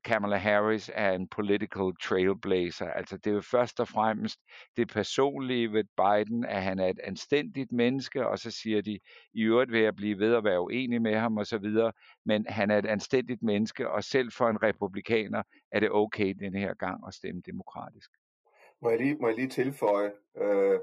Kamala 0.06 0.36
Harris 0.36 0.90
er 0.94 1.12
en 1.12 1.28
political 1.28 1.92
trailblazer. 2.02 2.90
Altså 2.90 3.16
det 3.16 3.30
er 3.30 3.34
jo 3.34 3.40
først 3.40 3.80
og 3.80 3.88
fremmest 3.88 4.40
det 4.76 4.88
personlige 4.88 5.72
ved 5.72 5.84
Biden, 5.96 6.44
at 6.44 6.62
han 6.62 6.78
er 6.78 6.86
et 6.86 7.00
anstændigt 7.04 7.72
menneske, 7.72 8.28
og 8.28 8.38
så 8.38 8.50
siger 8.50 8.82
de, 8.82 8.98
i 9.34 9.42
øvrigt 9.42 9.72
vil 9.72 9.80
jeg 9.80 9.96
blive 9.96 10.18
ved 10.18 10.34
at 10.34 10.44
være 10.44 10.60
uenig 10.60 11.02
med 11.02 11.14
ham 11.14 11.38
osv., 11.38 11.66
men 12.24 12.46
han 12.48 12.70
er 12.70 12.78
et 12.78 12.86
anstændigt 12.86 13.42
menneske, 13.42 13.90
og 13.90 14.04
selv 14.04 14.32
for 14.32 14.48
en 14.48 14.62
republikaner 14.62 15.42
er 15.72 15.80
det 15.80 15.90
okay 15.90 16.34
den 16.40 16.54
her 16.54 16.74
gang 16.74 17.06
at 17.06 17.14
stemme 17.14 17.42
demokratisk. 17.46 18.10
Må 18.82 18.90
jeg 18.90 18.98
lige, 18.98 19.16
må 19.20 19.28
jeg 19.28 19.36
lige 19.36 19.48
tilføje, 19.48 20.12
øh, 20.36 20.78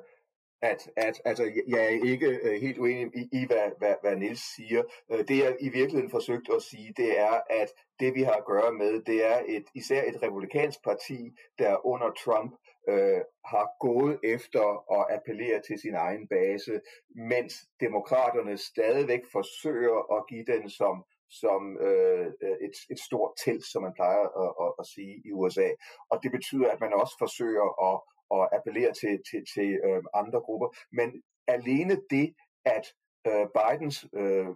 at, 0.72 0.89
at 0.96 1.22
altså, 1.25 1.43
jeg 1.67 1.84
er 1.86 2.05
ikke 2.12 2.27
øh, 2.27 2.62
helt 2.62 2.77
uenig 2.77 3.05
i, 3.15 3.29
i 3.32 3.46
hvad, 3.48 3.72
hvad, 3.77 3.96
hvad 4.01 4.15
Nils 4.15 4.55
siger. 4.55 4.84
Øh, 5.12 5.27
det 5.27 5.38
jeg 5.38 5.58
i 5.60 5.70
virkeligheden 5.70 6.10
forsøgt 6.10 6.50
at 6.55 6.62
sige, 6.62 6.93
det 6.98 7.20
er, 7.20 7.41
at 7.50 7.70
det 8.00 8.15
vi 8.15 8.22
har 8.22 8.32
at 8.32 8.46
gøre 8.46 8.74
med, 8.74 9.01
det 9.01 9.25
er 9.25 9.41
et, 9.48 9.65
især 9.75 10.01
et 10.03 10.24
republikansk 10.24 10.84
parti, 10.84 11.20
der 11.60 11.86
under 11.86 12.10
Trump 12.24 12.51
øh, 12.89 13.22
har 13.46 13.67
gået 13.79 14.20
efter 14.24 14.65
at 14.98 15.17
appellere 15.17 15.62
til 15.67 15.79
sin 15.79 15.96
egen 15.96 16.27
base, 16.27 16.82
mens 17.15 17.53
demokraterne 17.79 18.58
stadigvæk 18.58 19.24
forsøger 19.32 19.98
at 20.15 20.27
give 20.29 20.46
den 20.46 20.70
som 20.70 21.05
som 21.41 21.77
øh, 21.88 22.27
et, 22.67 22.75
et 22.93 23.00
stort 23.08 23.32
telt, 23.43 23.65
som 23.72 23.82
man 23.82 23.93
plejer 24.00 24.24
at, 24.43 24.51
at, 24.63 24.72
at 24.79 24.86
sige 24.93 25.13
i 25.27 25.32
USA. 25.32 25.67
Og 26.12 26.20
det 26.24 26.32
betyder, 26.32 26.67
at 26.72 26.79
man 26.86 26.93
også 27.01 27.15
forsøger 27.24 27.67
at, 27.89 27.96
og 28.34 28.56
appellere 28.56 28.94
til, 28.94 29.13
til, 29.30 29.42
til 29.54 29.70
øh, 29.88 30.04
andre 30.13 30.40
grupper. 30.48 30.68
Men 30.92 31.24
alene 31.48 31.96
det, 32.10 32.28
at 32.66 32.86
øh, 33.28 33.46
Bidens 33.58 33.98
øh, 34.13 34.48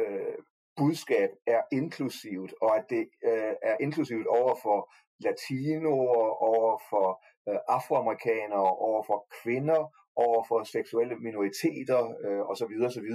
øh, 0.00 0.34
budskab 0.76 1.30
er 1.46 1.62
inklusivt, 1.72 2.54
og 2.62 2.76
at 2.76 2.84
det 2.90 3.08
øh, 3.24 3.54
er 3.62 3.76
inklusivt 3.80 4.26
over 4.26 4.54
for 4.62 4.92
latinoer, 5.20 6.28
over 6.50 6.80
for 6.90 7.24
øh, 7.48 7.58
afroamerikanere, 7.68 8.70
over 8.88 9.02
for 9.02 9.26
kvinder, 9.42 9.82
over 10.16 10.44
for 10.48 10.64
seksuelle 10.64 11.16
minoriteter 11.16 12.00
øh, 12.24 12.42
osv. 12.50 12.72
osv. 12.86 13.08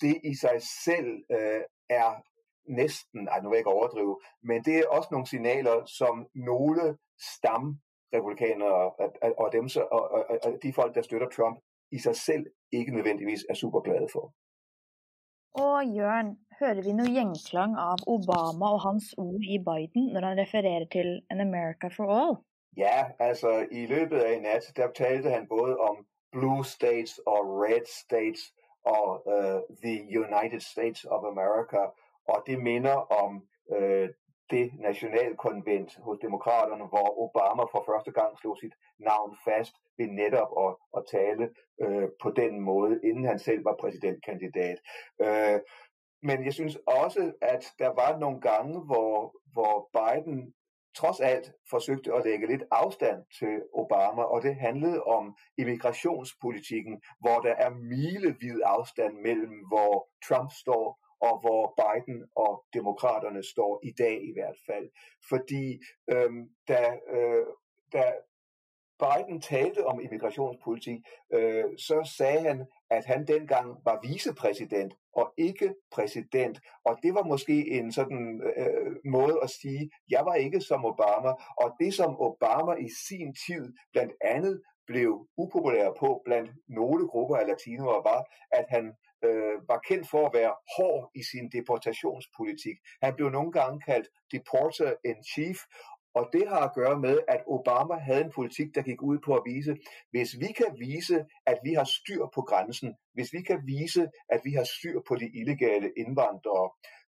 Det 0.00 0.20
i 0.24 0.34
sig 0.34 0.56
selv 0.84 1.24
øh, 1.30 1.62
er 1.88 2.10
næsten, 2.68 3.28
ej 3.28 3.40
nu 3.40 3.48
vil 3.48 3.56
jeg 3.56 3.60
ikke 3.60 3.70
overdrive, 3.78 4.20
men 4.42 4.64
det 4.64 4.78
er 4.78 4.88
også 4.88 5.08
nogle 5.10 5.26
signaler, 5.26 5.84
som 5.84 6.26
nogle 6.34 6.98
stam 7.34 7.80
republikanere 8.14 8.74
og, 9.42 9.52
dem, 9.52 9.68
og, 9.90 10.10
og, 10.12 10.38
og 10.44 10.58
de 10.62 10.72
folk, 10.72 10.94
der 10.94 11.02
støtter 11.02 11.28
Trump, 11.28 11.58
i 11.92 11.98
sig 11.98 12.16
selv 12.16 12.46
ikke 12.72 12.94
nødvendigvis 12.94 13.44
er 13.50 13.54
super 13.54 13.80
glade 13.80 14.08
for. 14.12 14.32
Og 15.54 15.86
Jørn, 15.96 16.28
hører 16.60 16.82
vi 16.86 16.92
noget 16.92 17.12
gjenklang 17.16 17.72
av 17.90 17.98
Obama 18.14 18.66
og 18.74 18.80
hans 18.88 19.14
ord 19.18 19.42
i 19.56 19.58
Biden, 19.68 20.04
når 20.12 20.22
han 20.28 20.38
refererer 20.42 20.86
til 20.92 21.08
An 21.30 21.40
America 21.40 21.86
for 21.96 22.06
All? 22.20 22.34
Ja, 22.76 22.98
altså 23.18 23.66
i 23.70 23.86
løbet 23.86 24.18
af 24.18 24.32
en 24.36 24.42
nat, 24.42 24.72
der 24.76 24.88
talte 25.02 25.28
han 25.30 25.46
både 25.48 25.76
om 25.76 26.06
blue 26.32 26.64
states 26.64 27.18
og 27.26 27.40
red 27.64 27.86
states 28.04 28.40
og 28.84 29.06
uh, 29.34 29.60
the 29.84 29.96
United 30.24 30.60
States 30.60 31.04
of 31.04 31.20
America, 31.32 31.82
og 32.28 32.38
det 32.46 32.58
minder 32.62 32.96
om 33.22 33.30
uh, 33.76 34.06
det 34.54 34.66
nationalkonvent 34.88 35.90
hos 36.06 36.18
demokraterne, 36.26 36.86
hvor 36.92 37.08
Obama 37.24 37.64
for 37.72 37.82
første 37.90 38.12
gang 38.18 38.38
slog 38.38 38.56
sit 38.58 38.74
navn 38.98 39.36
fast 39.44 39.74
ved 39.98 40.06
netop 40.06 40.50
at, 40.66 40.72
at 40.96 41.02
tale 41.16 41.44
øh, 41.84 42.08
på 42.22 42.30
den 42.30 42.60
måde, 42.60 43.00
inden 43.08 43.24
han 43.24 43.38
selv 43.38 43.64
var 43.64 43.76
præsidentkandidat. 43.80 44.78
Øh, 45.24 45.60
men 46.22 46.44
jeg 46.44 46.54
synes 46.54 46.76
også, 46.86 47.32
at 47.42 47.62
der 47.78 47.90
var 48.02 48.18
nogle 48.18 48.40
gange, 48.40 48.80
hvor, 48.80 49.12
hvor 49.52 49.74
Biden 49.96 50.54
trods 50.96 51.20
alt 51.20 51.52
forsøgte 51.70 52.14
at 52.14 52.24
lægge 52.24 52.46
lidt 52.46 52.64
afstand 52.70 53.18
til 53.38 53.62
Obama, 53.74 54.22
og 54.22 54.42
det 54.42 54.56
handlede 54.56 55.02
om 55.02 55.36
immigrationspolitikken, 55.58 57.02
hvor 57.20 57.38
der 57.40 57.54
er 57.54 57.70
milevid 57.70 58.60
afstand 58.64 59.14
mellem, 59.14 59.54
hvor 59.70 60.08
Trump 60.28 60.50
står 60.62 60.98
og 61.22 61.40
hvor 61.40 61.62
Biden 61.80 62.24
og 62.36 62.64
demokraterne 62.74 63.42
står 63.42 63.80
i 63.84 63.92
dag 63.98 64.16
i 64.30 64.32
hvert 64.32 64.58
fald. 64.66 64.88
Fordi 65.28 65.80
øhm, 66.12 66.42
da, 66.68 66.82
øh, 67.16 67.46
da 67.92 68.04
Biden 69.02 69.40
talte 69.40 69.86
om 69.86 70.00
immigrationspolitik, 70.00 70.98
øh, 71.32 71.64
så 71.78 72.12
sagde 72.16 72.40
han, 72.40 72.66
at 72.90 73.04
han 73.04 73.26
dengang 73.26 73.76
var 73.84 74.00
vicepræsident 74.02 74.94
og 75.14 75.34
ikke 75.36 75.74
præsident. 75.90 76.60
Og 76.84 76.98
det 77.02 77.14
var 77.14 77.22
måske 77.22 77.70
en 77.70 77.92
sådan 77.92 78.42
øh, 78.56 78.96
måde 79.04 79.38
at 79.42 79.50
sige, 79.50 79.90
jeg 80.10 80.22
var 80.24 80.34
ikke 80.34 80.60
som 80.60 80.84
Obama. 80.84 81.32
Og 81.62 81.68
det 81.80 81.94
som 81.94 82.20
Obama 82.20 82.72
i 82.72 82.88
sin 83.08 83.34
tid 83.46 83.74
blandt 83.92 84.12
andet 84.20 84.62
blev 84.86 85.26
upopulær 85.36 85.90
på 86.00 86.22
blandt 86.24 86.50
nogle 86.68 87.08
grupper 87.08 87.36
af 87.36 87.46
latinoer, 87.46 88.02
var, 88.02 88.20
at 88.52 88.66
han 88.68 88.92
øh, 89.24 89.68
var 89.68 89.80
kendt 89.88 90.10
for 90.10 90.26
at 90.26 90.34
være 90.34 90.54
hård 90.76 91.10
i 91.14 91.22
sin 91.30 91.50
deportationspolitik. 91.56 92.76
Han 93.02 93.14
blev 93.14 93.30
nogle 93.30 93.52
gange 93.52 93.80
kaldt 93.80 94.08
deporter 94.32 94.94
in 95.04 95.24
chief, 95.32 95.58
og 96.14 96.28
det 96.32 96.48
har 96.48 96.60
at 96.60 96.74
gøre 96.74 96.98
med, 97.00 97.18
at 97.28 97.42
Obama 97.46 97.94
havde 97.94 98.24
en 98.24 98.32
politik, 98.34 98.74
der 98.74 98.82
gik 98.82 99.02
ud 99.02 99.18
på 99.18 99.34
at 99.36 99.42
vise, 99.46 99.76
hvis 100.10 100.30
vi 100.40 100.46
kan 100.46 100.76
vise, 100.78 101.24
at 101.46 101.58
vi 101.64 101.72
har 101.72 101.84
styr 101.84 102.24
på 102.34 102.42
grænsen, 102.42 102.94
hvis 103.14 103.32
vi 103.32 103.42
kan 103.42 103.60
vise, 103.66 104.08
at 104.28 104.40
vi 104.44 104.52
har 104.52 104.64
styr 104.64 105.00
på 105.08 105.16
de 105.16 105.30
illegale 105.40 105.92
indvandrere, 105.96 106.70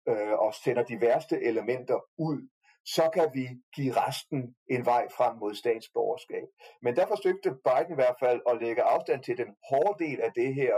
øh, 0.09 0.33
og 0.45 0.55
sender 0.65 0.83
de 0.83 1.01
værste 1.01 1.43
elementer 1.43 1.99
ud, 2.19 2.49
så 2.85 3.11
kan 3.15 3.29
vi 3.35 3.47
give 3.75 3.93
resten 3.93 4.55
en 4.71 4.87
vej 4.87 5.05
frem 5.17 5.37
mod 5.37 5.55
statsborgerskab. 5.55 6.47
Men 6.83 6.97
der 6.97 7.07
forsøgte 7.07 7.51
Biden 7.67 7.93
i 7.93 8.01
hvert 8.01 8.19
fald 8.21 8.41
at 8.51 8.59
lægge 8.63 8.83
afstand 8.83 9.23
til 9.23 9.37
den 9.37 9.51
hårde 9.69 10.05
del 10.05 10.21
af 10.21 10.33
det 10.33 10.55
her. 10.55 10.75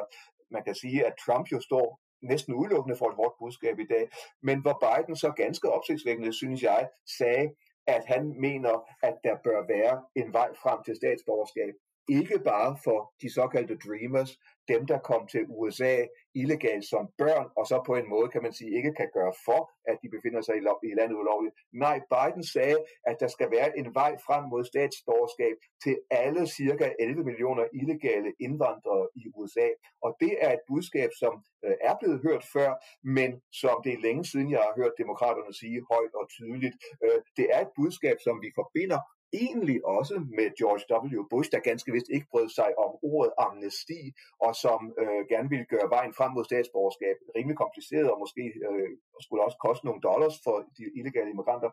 Man 0.56 0.64
kan 0.64 0.74
sige, 0.74 1.06
at 1.08 1.14
Trump 1.24 1.46
jo 1.52 1.60
står 1.60 1.86
næsten 2.30 2.54
udelukkende 2.54 2.96
for 2.96 3.08
et 3.08 3.18
hårdt 3.20 3.34
budskab 3.40 3.78
i 3.78 3.86
dag, 3.94 4.04
men 4.42 4.56
hvor 4.62 4.76
Biden 4.84 5.16
så 5.16 5.30
ganske 5.42 5.66
opsigtsvækkende, 5.76 6.32
synes 6.32 6.62
jeg, 6.62 6.88
sagde, 7.18 7.46
at 7.86 8.04
han 8.12 8.24
mener, 8.46 8.74
at 9.02 9.16
der 9.24 9.36
bør 9.44 9.60
være 9.74 9.94
en 10.20 10.32
vej 10.32 10.50
frem 10.62 10.78
til 10.86 10.96
statsborgerskab. 10.96 11.74
Ikke 12.08 12.38
bare 12.38 12.76
for 12.84 13.12
de 13.22 13.34
såkaldte 13.34 13.76
dreamers, 13.86 14.38
dem 14.68 14.86
der 14.86 14.98
kom 14.98 15.26
til 15.26 15.44
USA 15.48 16.06
illegalt 16.34 16.84
som 16.84 17.08
børn, 17.18 17.46
og 17.56 17.66
så 17.66 17.82
på 17.86 17.94
en 17.94 18.08
måde 18.08 18.28
kan 18.28 18.42
man 18.42 18.52
sige 18.52 18.76
ikke 18.76 18.94
kan 19.00 19.08
gøre 19.14 19.34
for, 19.46 19.60
at 19.90 19.96
de 20.02 20.08
befinder 20.14 20.40
sig 20.40 20.54
i 20.90 20.94
landet 20.98 21.16
ulovligt. 21.22 21.54
Nej, 21.72 22.00
Biden 22.12 22.44
sagde, 22.54 22.78
at 23.06 23.16
der 23.20 23.28
skal 23.28 23.48
være 23.50 23.78
en 23.78 23.94
vej 23.94 24.12
frem 24.26 24.44
mod 24.52 24.64
statsborgerskab 24.64 25.56
til 25.84 25.96
alle 26.10 26.46
cirka 26.46 26.86
11 26.98 27.24
millioner 27.24 27.64
illegale 27.80 28.30
indvandrere 28.40 29.08
i 29.16 29.22
USA. 29.34 29.68
Og 30.02 30.16
det 30.20 30.32
er 30.40 30.52
et 30.52 30.64
budskab, 30.68 31.10
som 31.18 31.32
øh, 31.64 31.74
er 31.80 31.94
blevet 32.00 32.20
hørt 32.26 32.44
før, 32.52 32.70
men 33.16 33.30
som 33.52 33.76
det 33.84 33.92
er 33.92 34.04
længe 34.06 34.24
siden, 34.24 34.50
jeg 34.50 34.62
har 34.66 34.74
hørt 34.80 35.00
demokraterne 35.02 35.54
sige 35.54 35.80
højt 35.92 36.14
og 36.20 36.26
tydeligt. 36.36 36.76
Øh, 37.04 37.18
det 37.36 37.46
er 37.54 37.60
et 37.60 37.72
budskab, 37.76 38.16
som 38.26 38.36
vi 38.44 38.50
forbinder 38.60 39.00
egentlig 39.32 39.86
også 39.86 40.14
med 40.38 40.48
George 40.58 40.84
W. 41.16 41.22
Bush, 41.30 41.50
der 41.52 41.58
ganske 41.58 41.92
vist 41.92 42.10
ikke 42.14 42.26
brød 42.30 42.48
sig 42.48 42.78
om 42.78 42.90
ordet 43.02 43.32
amnesti, 43.38 44.00
og 44.40 44.52
som 44.64 44.80
øh, 45.00 45.22
gerne 45.32 45.48
ville 45.48 45.64
gøre 45.74 45.90
vejen 45.96 46.14
frem 46.14 46.32
mod 46.32 46.44
statsborgerskab 46.44 47.16
rimelig 47.36 47.56
kompliceret, 47.56 48.10
og 48.12 48.18
måske 48.18 48.44
øh, 48.68 48.90
skulle 49.20 49.44
også 49.46 49.58
koste 49.66 49.86
nogle 49.86 50.00
dollars 50.00 50.36
for 50.44 50.56
de 50.76 50.84
illegale 50.98 51.30
immigranter. 51.30 51.70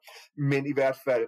Men 0.51 0.65
i 0.65 0.73
hvert 0.73 0.99
fald 1.07 1.27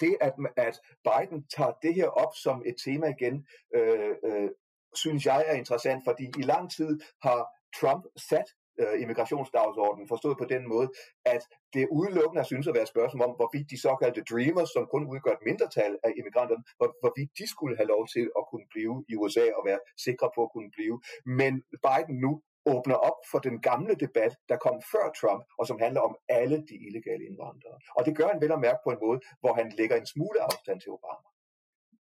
det, 0.00 0.16
at, 0.20 0.34
at 0.56 0.76
Biden 1.08 1.40
tager 1.56 1.72
det 1.82 1.94
her 1.94 2.08
op 2.08 2.32
som 2.44 2.62
et 2.66 2.76
tema 2.84 3.06
igen, 3.16 3.46
øh, 3.76 4.14
øh, 4.24 4.50
synes 4.94 5.26
jeg 5.26 5.44
er 5.46 5.54
interessant, 5.54 6.04
fordi 6.04 6.24
i 6.38 6.42
lang 6.42 6.70
tid 6.76 7.00
har 7.22 7.40
Trump 7.80 8.04
sat 8.16 8.48
øh, 8.82 8.94
immigrationsdagsordenen, 9.02 10.08
forstået 10.08 10.36
på 10.38 10.46
den 10.54 10.62
måde, 10.72 10.88
at 11.34 11.42
det 11.74 11.84
udelukkende 11.98 12.44
synes 12.44 12.66
at 12.66 12.74
være 12.74 12.86
et 12.88 12.94
spørgsmål 12.94 13.22
om, 13.28 13.34
hvorvidt 13.40 13.70
de 13.72 13.80
såkaldte 13.86 14.22
dreamers, 14.30 14.70
som 14.76 14.84
kun 14.92 15.02
udgør 15.12 15.32
et 15.36 15.46
mindretal 15.48 15.92
af 16.06 16.10
immigranterne, 16.18 16.64
hvor, 16.78 16.88
hvorvidt 17.02 17.30
de 17.40 17.46
skulle 17.54 17.76
have 17.80 17.90
lov 17.94 18.02
til 18.14 18.26
at 18.38 18.42
kunne 18.50 18.66
blive 18.74 18.96
i 19.12 19.14
USA 19.20 19.46
og 19.58 19.62
være 19.68 19.80
sikre 20.06 20.28
på 20.34 20.40
at 20.46 20.50
kunne 20.54 20.70
blive. 20.76 20.96
Men 21.40 21.52
Biden 21.86 22.16
nu 22.24 22.32
åbner 22.66 22.94
op 22.94 23.18
for 23.30 23.38
den 23.38 23.56
gamle 23.60 23.94
debat, 23.94 24.32
der 24.48 24.56
kom 24.56 24.76
før 24.92 25.06
Trump, 25.20 25.44
og 25.58 25.66
som 25.66 25.78
handler 25.84 26.00
om 26.00 26.16
alle 26.28 26.56
de 26.56 26.76
illegale 26.86 27.24
indvandrere. 27.28 27.78
Og 27.96 28.06
det 28.06 28.16
gør 28.16 28.28
han 28.32 28.40
vel 28.40 28.52
at 28.52 28.60
mærke 28.60 28.80
på 28.84 28.90
en 28.90 28.98
måde, 29.06 29.20
hvor 29.40 29.52
han 29.54 29.72
lægger 29.78 29.96
en 29.96 30.06
smule 30.06 30.38
afstand 30.48 30.80
til 30.80 30.90
Obama. 30.90 31.28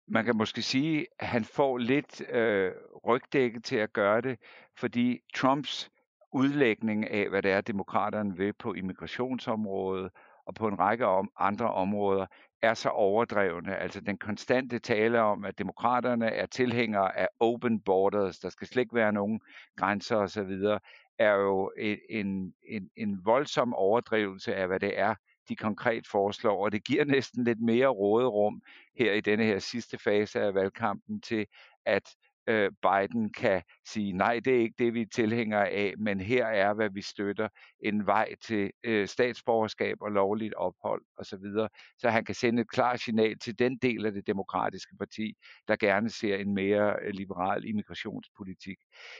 Man 0.08 0.24
kan 0.24 0.36
måske 0.36 0.62
sige, 0.62 1.06
at 1.18 1.26
han 1.26 1.44
får 1.44 1.78
lidt 1.78 2.30
øh, 2.30 2.72
rygdække 3.06 3.60
til 3.60 3.76
at 3.76 3.92
gøre 3.92 4.20
det, 4.20 4.38
fordi 4.78 5.20
Trumps 5.34 5.90
udlægning 6.36 7.10
af, 7.10 7.28
hvad 7.28 7.42
det 7.42 7.50
er, 7.50 7.60
demokraterne 7.60 8.36
vil 8.36 8.52
på 8.52 8.74
immigrationsområdet 8.74 10.10
og 10.46 10.54
på 10.54 10.68
en 10.68 10.78
række 10.78 11.06
om 11.06 11.30
andre 11.38 11.72
områder, 11.72 12.26
er 12.62 12.74
så 12.74 12.88
overdrevne. 12.88 13.76
Altså 13.76 14.00
den 14.00 14.18
konstante 14.18 14.78
tale 14.78 15.20
om, 15.20 15.44
at 15.44 15.58
demokraterne 15.58 16.26
er 16.26 16.46
tilhængere 16.46 17.18
af 17.18 17.28
open 17.40 17.80
borders, 17.80 18.38
der 18.38 18.48
skal 18.48 18.66
slet 18.66 18.80
ikke 18.80 18.94
være 18.94 19.12
nogen 19.12 19.40
grænser 19.76 20.16
osv., 20.16 20.78
er 21.18 21.34
jo 21.34 21.72
e-, 21.78 22.06
en, 22.10 22.54
en, 22.68 22.90
en 22.96 23.20
voldsom 23.24 23.74
overdrivelse 23.74 24.54
af, 24.54 24.66
hvad 24.66 24.80
det 24.80 24.98
er, 24.98 25.14
de 25.48 25.56
konkret 25.56 26.06
foreslår, 26.06 26.64
og 26.64 26.72
det 26.72 26.84
giver 26.84 27.04
næsten 27.14 27.44
lidt 27.44 27.60
mere 27.60 27.86
råderum 27.86 28.62
her 28.98 29.12
i 29.12 29.20
denne 29.20 29.44
her 29.44 29.58
sidste 29.58 29.98
fase 29.98 30.40
af 30.40 30.54
valgkampen 30.54 31.20
til, 31.20 31.46
at 31.86 32.02
øh, 32.46 32.70
Biden 32.82 33.32
kan 33.32 33.62
sige, 33.86 34.12
nej, 34.12 34.40
det 34.44 34.56
er 34.56 34.60
ikke 34.60 34.74
det, 34.78 34.94
vi 34.94 35.00
er 35.00 35.06
tilhængere 35.14 35.68
af, 35.68 35.94
men 35.98 36.20
her 36.20 36.46
er, 36.46 36.74
hvad 36.74 36.90
vi 36.90 37.02
støtter, 37.02 37.48
en 37.80 38.06
vej 38.06 38.34
til 38.46 38.70
øh, 38.84 39.08
statsborgerskab 39.08 39.96
og 40.00 40.10
lovligt 40.10 40.54
ophold 40.54 41.02
osv., 41.16 41.38
så, 41.38 41.68
så 41.98 42.10
han 42.10 42.24
kan 42.24 42.34
sende 42.34 42.62
et 42.62 42.70
klart 42.70 43.00
signal 43.00 43.38
til 43.38 43.58
den 43.58 43.78
del 43.78 44.06
af 44.06 44.12
det 44.12 44.26
demokratiske 44.26 44.96
parti, 44.98 45.34
der 45.68 45.76
gerne 45.76 46.10
ser 46.10 46.36
en 46.36 46.54
mere 46.54 46.96
øh, 47.02 47.12
liberal 47.12 47.64
immigrationspolitik. 47.64 48.76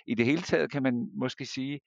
I 0.06 0.14
det 0.14 0.26
hele 0.26 0.42
taget 0.42 0.70
kan 0.70 0.82
man 0.82 1.10
måske 1.14 1.46
sige, 1.46 1.80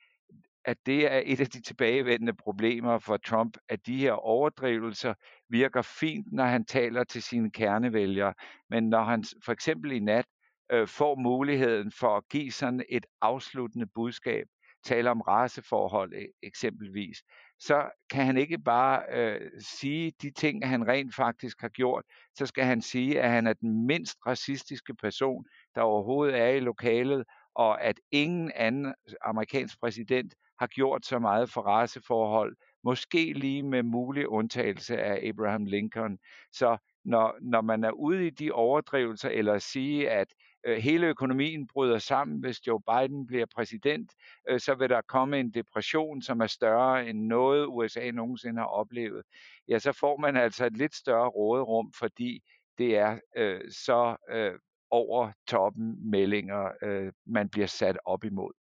at 0.66 0.78
det 0.86 1.14
er 1.14 1.22
et 1.26 1.40
af 1.40 1.48
de 1.48 1.62
tilbagevendende 1.62 2.34
problemer 2.34 3.00
for 3.00 3.18
Trump, 3.18 3.58
at 3.70 3.88
de 3.88 3.98
her 3.98 4.12
overdrivelser 4.12 5.14
virker 5.50 5.82
fint, 5.82 6.34
når 6.34 6.46
han 6.46 6.66
taler 6.66 7.04
til 7.04 7.24
sine 7.24 7.52
kernevælgere, 7.52 8.34
men 8.70 8.90
når 8.90 9.04
han 9.04 9.24
for 9.46 9.52
eksempel 9.52 9.92
i 9.92 10.00
nat 10.00 10.26
øh, 10.72 10.88
får 10.88 11.16
muligheden 11.16 11.92
for 11.92 12.18
at 12.18 12.24
give 12.30 12.52
sådan 12.52 12.86
et 12.90 13.06
afsluttende 13.22 13.86
budskab, 13.96 14.48
tale 14.84 15.10
om 15.10 15.22
raceforhold 15.22 16.14
e-, 16.14 16.40
eksempelvis, 16.44 17.24
så 17.60 17.90
kan 18.10 18.26
han 18.26 18.38
ikke 18.38 18.58
bare 18.58 19.04
øh, 19.12 19.52
sige 19.60 20.14
de 20.22 20.32
ting, 20.32 20.68
han 20.68 20.88
rent 20.88 21.16
faktisk 21.16 21.62
har 21.62 21.70
gjort. 21.70 22.04
Så 22.36 22.46
skal 22.46 22.64
han 22.64 22.82
sige, 22.82 23.22
at 23.22 23.30
han 23.30 23.48
er 23.48 23.54
den 23.54 23.86
mindst 23.88 24.18
racistiske 24.26 24.96
person, 24.96 25.46
der 25.76 25.82
overhovedet 25.82 26.40
er 26.40 26.48
i 26.48 26.60
lokalet, 26.60 27.24
og 27.56 27.84
at 27.84 28.00
ingen 28.12 28.52
anden 28.56 28.94
amerikansk 29.22 29.80
præsident 29.80 30.34
har 30.60 30.68
gjort 30.68 31.06
så 31.06 31.20
meget 31.20 31.50
for 31.50 31.62
raceforhold, 31.62 32.56
måske 32.84 33.34
lige 33.34 33.64
med 33.64 33.84
mulig 33.84 34.28
undtagelse 34.28 34.98
af 34.98 35.28
Abraham 35.28 35.66
Lincoln. 35.66 36.20
Så 36.52 36.78
når, 37.06 37.38
når 37.42 37.62
man 37.62 37.84
er 37.84 37.92
ude 37.92 38.28
i 38.28 38.30
de 38.30 38.52
overdrivelser, 38.52 39.30
eller 39.30 39.54
at 39.54 39.62
sige, 39.62 40.10
at 40.10 40.28
øh, 40.28 40.49
Øh, 40.66 40.78
hele 40.78 41.08
økonomien 41.08 41.68
bryder 41.68 41.98
sammen, 41.98 42.40
hvis 42.40 42.68
Joe 42.68 42.82
Biden 42.82 43.28
bliver 43.28 43.46
præsident, 43.56 44.12
øh, 44.50 44.60
så 44.60 44.76
vil 44.76 44.90
der 44.90 45.02
komme 45.02 45.40
en 45.40 45.52
depression, 45.52 46.22
som 46.22 46.42
er 46.42 46.48
større 46.48 47.10
end 47.10 47.20
noget 47.20 47.66
USA 47.68 48.12
nogensinde 48.12 48.60
har 48.60 48.68
oplevet, 48.68 49.24
ja, 49.68 49.80
så 49.80 49.92
får 49.92 50.18
man 50.18 50.38
altså 50.38 50.66
et 50.66 50.78
lidt 50.78 50.96
større 50.96 51.30
råderum, 51.30 51.94
fordi 52.00 52.44
det 52.78 52.98
er 52.98 53.20
øh, 53.38 53.62
så 53.72 54.16
øh, 54.32 54.60
over 54.92 55.32
toppen 55.48 56.10
meldinger, 56.12 56.72
øh, 56.82 57.14
man 57.26 57.50
bliver 57.50 57.68
sat 57.68 57.98
op 58.06 58.24
imod 58.24 58.59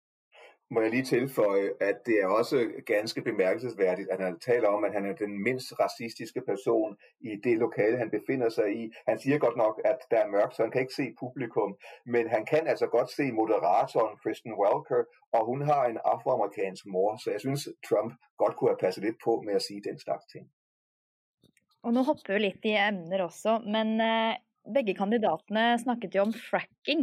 må 0.73 0.81
jeg 0.81 0.91
lige 0.91 1.11
tilføje, 1.17 1.69
at 1.81 1.97
det 2.07 2.17
er 2.23 2.27
også 2.27 2.57
ganske 2.87 3.21
bemærkelsesværdigt, 3.23 4.09
at 4.15 4.21
han 4.27 4.39
taler 4.39 4.69
om, 4.69 4.85
at 4.85 4.93
han 4.93 5.05
er 5.11 5.15
den 5.25 5.43
mindst 5.47 5.69
racistiske 5.81 6.43
person 6.51 6.97
i 7.21 7.33
det 7.45 7.57
lokale, 7.59 7.99
han 7.99 8.11
befinder 8.11 8.49
sig 8.49 8.69
i. 8.81 8.83
Han 9.09 9.19
siger 9.19 9.39
godt 9.39 9.57
nok, 9.57 9.81
at 9.85 9.99
der 10.11 10.19
er 10.25 10.33
mørkt, 10.37 10.55
så 10.55 10.63
han 10.63 10.73
kan 10.73 10.81
ikke 10.81 10.99
se 11.01 11.15
publikum, 11.21 11.71
men 12.07 12.25
han 12.29 12.45
kan 12.53 12.67
altså 12.67 12.87
godt 12.87 13.11
se 13.11 13.33
moderatoren 13.33 14.17
Kristen 14.23 14.55
Welker, 14.61 15.03
og 15.37 15.43
hun 15.51 15.61
har 15.71 15.83
en 15.87 15.99
afroamerikansk 16.05 16.87
mor, 16.87 17.11
så 17.23 17.31
jeg 17.31 17.41
synes, 17.41 17.63
Trump 17.89 18.13
godt 18.39 18.57
kunne 18.57 18.71
have 18.71 18.83
passet 18.85 19.05
lidt 19.05 19.19
på 19.25 19.43
med 19.47 19.55
at 19.55 19.63
sige 19.63 19.83
den 19.89 19.99
slags 19.99 20.25
ting. 20.33 20.45
Og 21.85 21.93
nu 21.95 22.01
hopper 22.09 22.33
vi 22.33 22.39
lidt 22.39 22.65
i 22.65 22.75
emner 22.89 23.23
også, 23.23 23.53
men 23.75 23.89
eh, 24.01 24.35
begge 24.75 24.95
kandidaterne 24.95 25.79
snakket 25.79 26.15
jo 26.15 26.21
om 26.21 26.33
fracking. 26.51 27.01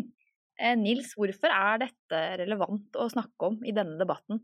Eh, 0.59 0.75
Nils, 0.75 1.13
hvorfor 1.15 1.47
er 1.47 1.77
dette 1.85 2.21
relevant 2.41 2.97
å 2.99 3.07
snakke 3.07 3.47
om 3.47 3.61
i 3.63 3.71
denne 3.71 3.95
debatten? 3.99 4.41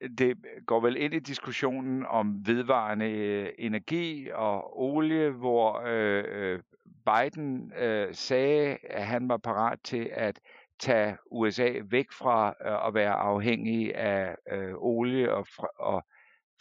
Det 0.00 0.32
går 0.66 0.80
vel 0.80 0.96
ind 0.96 1.14
i 1.14 1.20
diskussionen 1.20 2.06
om 2.06 2.32
vedvarende 2.46 3.10
øh, 3.10 3.48
energi 3.58 4.30
og 4.32 4.80
olie, 4.80 5.30
hvor 5.30 5.82
øh, 5.86 6.24
øh, 6.28 6.60
Biden 7.06 7.72
øh, 7.76 8.14
sagde, 8.14 8.78
at 8.84 9.06
han 9.06 9.28
var 9.28 9.36
parat 9.36 9.78
til 9.84 10.10
at 10.12 10.40
tage 10.78 11.16
USA 11.30 11.72
væk 11.84 12.12
fra 12.12 12.54
øh, 12.66 12.86
at 12.86 12.94
være 12.94 13.12
afhængig 13.12 13.94
af 13.94 14.36
øh, 14.52 14.74
olie 14.76 15.34
og, 15.34 15.46
fra, 15.46 15.68
og 15.78 16.04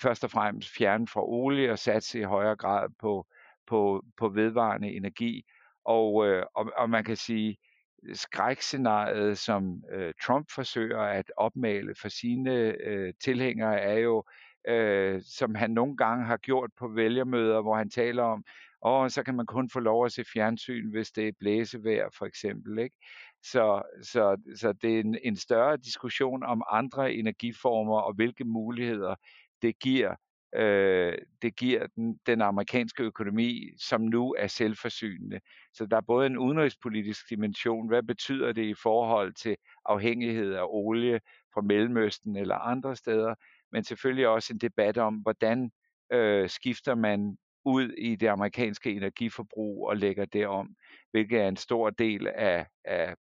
først 0.01 0.23
og 0.23 0.31
fremmest 0.31 0.69
fjerne 0.77 1.07
fra 1.07 1.23
olie 1.23 1.71
og 1.71 1.79
satse 1.79 2.19
i 2.19 2.23
højere 2.23 2.55
grad 2.55 2.89
på, 2.99 3.25
på, 3.67 4.05
på 4.17 4.29
vedvarende 4.29 4.91
energi. 4.91 5.43
Og, 5.85 6.27
øh, 6.27 6.45
og, 6.55 6.71
og 6.77 6.89
man 6.89 7.03
kan 7.03 7.15
sige, 7.15 7.57
skrækscenariet, 8.13 9.37
som 9.37 9.83
øh, 9.91 10.13
Trump 10.25 10.47
forsøger 10.55 10.99
at 10.99 11.31
opmale 11.37 11.95
for 12.01 12.09
sine 12.09 12.53
øh, 12.83 13.13
tilhængere, 13.23 13.79
er 13.79 13.97
jo, 13.97 14.23
øh, 14.67 15.21
som 15.25 15.55
han 15.55 15.71
nogle 15.71 15.97
gange 15.97 16.25
har 16.25 16.37
gjort 16.37 16.71
på 16.79 16.87
vælgermøder, 16.87 17.61
hvor 17.61 17.75
han 17.75 17.89
taler 17.89 18.23
om, 18.23 18.43
og 18.81 19.11
så 19.11 19.23
kan 19.23 19.35
man 19.35 19.45
kun 19.45 19.69
få 19.69 19.79
lov 19.79 20.05
at 20.05 20.11
se 20.11 20.23
fjernsyn, 20.33 20.91
hvis 20.91 21.11
det 21.11 21.27
er 21.27 21.31
blæsevejr 21.39 22.09
for 22.17 22.25
eksempel. 22.25 22.79
Ikke? 22.79 22.95
Så, 23.43 23.81
så, 24.03 24.37
så 24.55 24.73
det 24.73 24.95
er 24.95 24.99
en, 24.99 25.17
en 25.23 25.35
større 25.35 25.77
diskussion 25.77 26.43
om 26.43 26.63
andre 26.69 27.13
energiformer 27.13 27.99
og 27.99 28.13
hvilke 28.13 28.43
muligheder 28.43 29.15
det 29.61 29.79
giver 29.79 30.15
øh, 30.55 31.17
det 31.41 31.55
giver 31.55 31.87
den, 31.95 32.19
den 32.25 32.41
amerikanske 32.41 33.03
økonomi, 33.03 33.69
som 33.77 34.01
nu 34.01 34.35
er 34.37 34.47
selvforsynende. 34.47 35.39
Så 35.73 35.85
der 35.85 35.97
er 35.97 36.01
både 36.01 36.27
en 36.27 36.37
udenrigspolitisk 36.37 37.29
dimension, 37.29 37.87
hvad 37.87 38.03
betyder 38.03 38.51
det 38.51 38.63
i 38.63 38.73
forhold 38.73 39.33
til 39.33 39.55
afhængighed 39.85 40.53
af 40.53 40.63
olie 40.67 41.19
fra 41.53 41.61
Mellemøsten 41.61 42.35
eller 42.35 42.55
andre 42.55 42.95
steder, 42.95 43.35
men 43.71 43.83
selvfølgelig 43.83 44.27
også 44.27 44.53
en 44.53 44.59
debat 44.59 44.97
om, 44.97 45.15
hvordan 45.15 45.71
øh, 46.11 46.49
skifter 46.49 46.95
man 46.95 47.37
ud 47.65 47.89
i 47.89 48.15
det 48.15 48.27
amerikanske 48.27 48.91
energiforbrug 48.91 49.87
og 49.87 49.97
lægger 49.97 50.25
det 50.25 50.47
om, 50.47 50.75
hvilket 51.11 51.41
er 51.41 51.47
en 51.47 51.57
stor 51.57 51.89
del 51.89 52.27
af, 52.27 52.65
af 52.85 53.15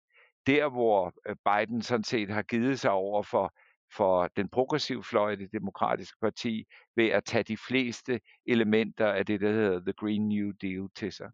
der, 0.47 0.69
hvor 0.69 1.13
øh, 1.27 1.35
Biden 1.45 1.81
sådan 1.81 2.03
set 2.03 2.29
har 2.29 2.41
givet 2.41 2.79
sig 2.79 2.91
over 2.91 3.23
for 3.23 3.53
for 3.97 4.27
den 4.37 4.49
progressive 4.49 5.03
fløj 5.03 5.31
i 5.31 5.35
det 5.35 5.51
demokratiske 5.51 6.17
parti 6.21 6.65
ved 6.95 7.09
at 7.09 7.23
tage 7.23 7.43
de 7.43 7.57
fleste 7.57 8.19
elementer 8.45 9.07
af 9.07 9.25
det, 9.25 9.41
der 9.41 9.51
hedder 9.51 9.79
The 9.79 9.93
Green 9.93 10.29
New 10.29 10.51
Deal 10.61 10.89
til 10.95 11.11
sig. 11.11 11.29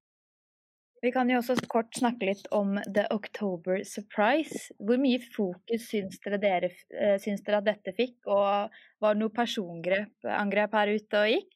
Vi 1.04 1.12
kan 1.12 1.30
jo 1.30 1.38
også 1.38 1.68
kort 1.70 1.86
snakke 1.96 2.26
lidt 2.26 2.48
om 2.52 2.78
The 2.96 3.06
October 3.12 3.84
Surprise. 3.84 4.74
Hvor 4.86 4.98
mye 4.98 5.20
fokus 5.36 5.82
synes 5.88 6.20
dere, 6.26 6.38
dere, 6.38 6.70
eh, 7.02 7.20
synes 7.20 7.42
dere 7.42 7.58
at 7.58 7.66
dette 7.66 7.94
fik, 7.98 8.16
og 8.26 8.70
var 9.02 9.10
det 9.14 9.18
nogle 9.18 9.34
personangreb 9.34 10.74
her 10.74 10.96
ute 10.96 11.20
og 11.22 11.28
gik? 11.28 11.56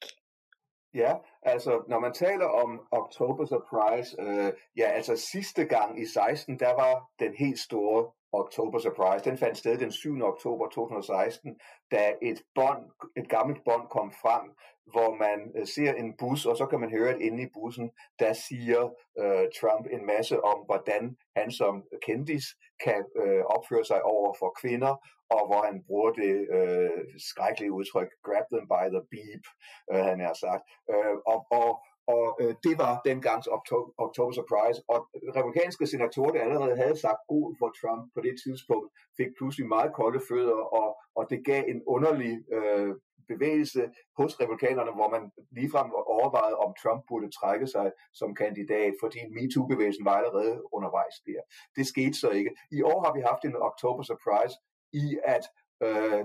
Ja, 0.94 1.14
altså 1.46 1.84
når 1.88 2.00
man 2.00 2.14
taler 2.14 2.46
om 2.46 2.82
October 2.92 3.46
Surprise, 3.46 4.16
øh, 4.20 4.54
ja 4.78 4.88
altså 4.98 5.16
sidste 5.18 5.66
gang 5.66 6.02
i 6.02 6.06
16, 6.06 6.60
der 6.60 6.74
var 6.74 6.94
den 7.20 7.34
helt 7.34 7.60
store 7.60 8.12
October 8.34 8.80
Surprise. 8.80 9.30
Den 9.30 9.38
fandt 9.38 9.58
sted 9.58 9.78
den 9.78 9.92
7. 9.92 10.22
oktober 10.22 10.68
2016, 10.68 11.60
da 11.92 12.14
et 12.22 12.42
bånd, 12.56 12.82
et 13.18 13.30
gammelt 13.30 13.62
bånd 13.66 13.88
kom 13.88 14.12
frem, 14.12 14.46
hvor 14.94 15.10
man 15.26 15.40
øh, 15.58 15.68
ser 15.68 15.94
en 15.94 16.18
bus, 16.20 16.46
og 16.46 16.58
så 16.58 16.66
kan 16.66 16.80
man 16.80 16.90
høre, 16.90 17.10
at 17.10 17.22
inde 17.22 17.44
i 17.44 17.54
bussen, 17.54 17.92
der 18.20 18.34
siger 18.34 18.82
øh, 19.22 19.46
Trump 19.60 19.86
en 19.92 20.06
masse 20.06 20.44
om, 20.44 20.60
hvordan 20.66 21.18
han 21.36 21.52
som 21.52 21.84
kendis 22.06 22.46
kan 22.86 23.02
øh, 23.22 23.44
opføre 23.56 23.86
sig 23.86 24.02
over 24.04 24.34
for 24.40 24.50
kvinder, 24.62 24.94
og 25.36 25.42
hvor 25.48 25.62
han 25.68 25.84
bruger 25.88 26.12
det 26.22 26.34
øh, 26.58 27.04
skrækkelige 27.30 27.76
udtryk, 27.78 28.10
grab 28.28 28.46
them 28.54 28.66
by 28.74 28.86
the 28.96 29.04
beep, 29.14 29.44
øh, 29.92 30.04
han 30.10 30.20
har 30.28 30.36
sagt. 30.46 30.64
Øh, 30.94 31.16
og, 31.32 31.35
og 31.52 31.70
og 32.08 32.38
øh, 32.42 32.56
det 32.64 32.76
var 32.78 33.02
dengangs 33.06 33.48
October, 33.48 33.92
October 33.98 34.34
Surprise. 34.34 34.80
Og 34.88 35.00
republikanske 35.38 35.88
senatorer, 35.88 36.32
der 36.32 36.42
allerede 36.42 36.76
havde 36.84 36.98
sagt 37.06 37.22
god 37.28 37.56
for 37.60 37.70
Trump 37.80 38.04
på 38.16 38.20
det 38.22 38.36
tidspunkt, 38.44 38.88
fik 39.18 39.32
pludselig 39.38 39.68
meget 39.68 39.94
kolde 39.94 40.22
fødder, 40.30 40.62
og, 40.80 40.90
og 41.16 41.24
det 41.30 41.40
gav 41.46 41.64
en 41.68 41.82
underlig 41.88 42.34
øh, 42.56 42.96
bevægelse 43.28 43.82
hos 44.18 44.40
republikanerne, 44.42 44.92
hvor 44.98 45.10
man 45.16 45.24
ligefrem 45.58 45.90
overvejede, 46.18 46.58
om 46.66 46.74
Trump 46.82 47.02
burde 47.10 47.30
trække 47.40 47.68
sig 47.68 47.92
som 48.14 48.36
kandidat, 48.36 48.94
fordi 49.02 49.20
MeToo-bevægelsen 49.36 50.06
var 50.06 50.16
allerede 50.20 50.74
undervejs 50.76 51.16
der. 51.26 51.42
Det 51.76 51.88
skete 51.88 52.14
så 52.14 52.30
ikke. 52.30 52.52
I 52.72 52.82
år 52.82 53.00
har 53.06 53.14
vi 53.14 53.22
haft 53.30 53.44
en 53.46 53.56
October 53.70 54.04
Surprise 54.04 54.56
i, 54.94 55.06
at 55.36 55.44
øh, 55.86 56.22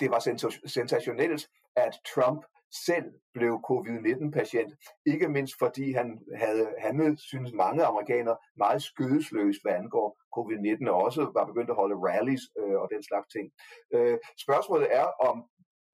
det 0.00 0.08
var 0.10 0.20
sensationelt, 0.66 1.42
at 1.76 1.94
Trump 2.14 2.40
selv 2.86 3.06
blev 3.34 3.60
covid-19-patient, 3.70 4.74
ikke 5.06 5.28
mindst 5.28 5.54
fordi 5.58 5.92
han 5.92 6.18
havde 6.36 6.74
handlet, 6.78 7.20
synes 7.20 7.52
mange 7.52 7.84
amerikanere, 7.84 8.36
meget 8.56 8.82
skødesløst, 8.82 9.62
hvad 9.62 9.72
angår 9.72 10.08
covid-19, 10.36 10.90
og 10.90 10.96
også 11.04 11.30
var 11.34 11.44
begyndt 11.44 11.70
at 11.70 11.76
holde 11.76 11.96
rallies 12.08 12.44
øh, 12.58 12.76
og 12.82 12.88
den 12.94 13.02
slags 13.02 13.28
ting. 13.34 13.46
Øh, 13.94 14.18
spørgsmålet 14.44 14.88
er, 14.90 15.06
om, 15.28 15.36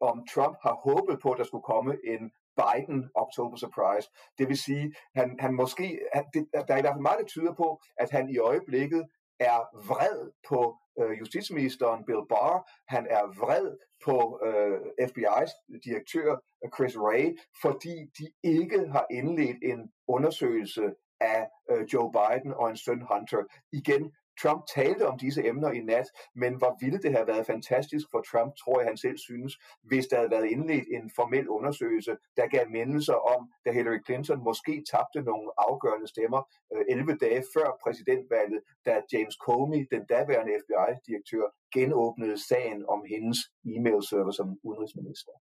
om 0.00 0.26
Trump 0.32 0.56
har 0.62 0.74
håbet 0.88 1.16
på, 1.22 1.30
at 1.30 1.38
der 1.38 1.44
skulle 1.44 1.70
komme 1.72 1.92
en 2.04 2.30
Biden 2.60 3.10
October 3.14 3.56
Surprise. 3.56 4.08
Det 4.38 4.48
vil 4.48 4.58
sige, 4.58 4.94
han, 5.14 5.36
han 5.40 5.54
måske, 5.54 6.00
han, 6.14 6.24
det, 6.34 6.46
der 6.52 6.74
er 6.74 6.78
i 6.78 6.84
hvert 6.84 6.96
fald 6.96 7.08
meget, 7.08 7.20
der 7.20 7.32
tyder 7.34 7.54
på, 7.54 7.68
at 7.96 8.10
han 8.10 8.30
i 8.30 8.38
øjeblikket 8.38 9.02
er 9.40 9.86
vred 9.88 10.30
på 10.48 10.78
øh, 11.00 11.18
justitsministeren 11.18 12.04
Bill 12.04 12.26
Barr, 12.28 12.70
han 12.88 13.06
er 13.10 13.24
vred 13.40 13.76
på 14.04 14.40
øh, 14.46 15.08
FBI's 15.10 15.52
direktør 15.84 16.32
øh, 16.64 16.70
Chris 16.76 16.96
Ray, 16.96 17.38
fordi 17.62 17.96
de 18.18 18.26
ikke 18.42 18.88
har 18.88 19.06
indledt 19.10 19.58
en 19.62 19.92
undersøgelse 20.08 20.94
af 21.20 21.48
øh, 21.70 21.84
Joe 21.92 22.12
Biden 22.12 22.54
og 22.54 22.70
en 22.70 22.76
søn 22.76 23.02
Hunter. 23.10 23.42
Igen, 23.72 24.12
Trump 24.42 24.62
talte 24.74 25.08
om 25.08 25.18
disse 25.18 25.46
emner 25.46 25.70
i 25.70 25.80
nat, 25.80 26.08
men 26.34 26.52
hvor 26.58 26.76
ville 26.80 26.98
det 26.98 27.12
have 27.12 27.26
været 27.26 27.46
fantastisk 27.46 28.06
for 28.10 28.20
Trump, 28.30 28.50
tror 28.62 28.80
jeg 28.80 28.88
han 28.88 28.96
selv 28.96 29.18
synes, 29.18 29.52
hvis 29.82 30.06
der 30.06 30.16
havde 30.16 30.30
været 30.30 30.46
indledt 30.54 30.88
en 30.96 31.10
formel 31.16 31.48
undersøgelse, 31.48 32.16
der 32.36 32.46
gav 32.46 32.70
mindelser 32.70 33.18
om, 33.34 33.50
da 33.64 33.72
Hillary 33.72 34.00
Clinton 34.06 34.44
måske 34.44 34.84
tabte 34.92 35.20
nogle 35.30 35.48
afgørende 35.58 36.08
stemmer 36.14 36.40
øh, 36.72 36.84
11 36.88 37.16
dage 37.24 37.42
før 37.54 37.68
præsidentvalget, 37.82 38.60
da 38.86 38.92
James 39.12 39.36
Comey, 39.46 39.86
den 39.90 40.02
daværende 40.06 40.52
FBI-direktør, 40.62 41.46
genåbnede 41.74 42.38
sagen 42.48 42.80
om 42.88 43.00
hendes 43.12 43.38
e-mail-server 43.72 44.30
som 44.30 44.48
udenrigsminister. 44.62 45.32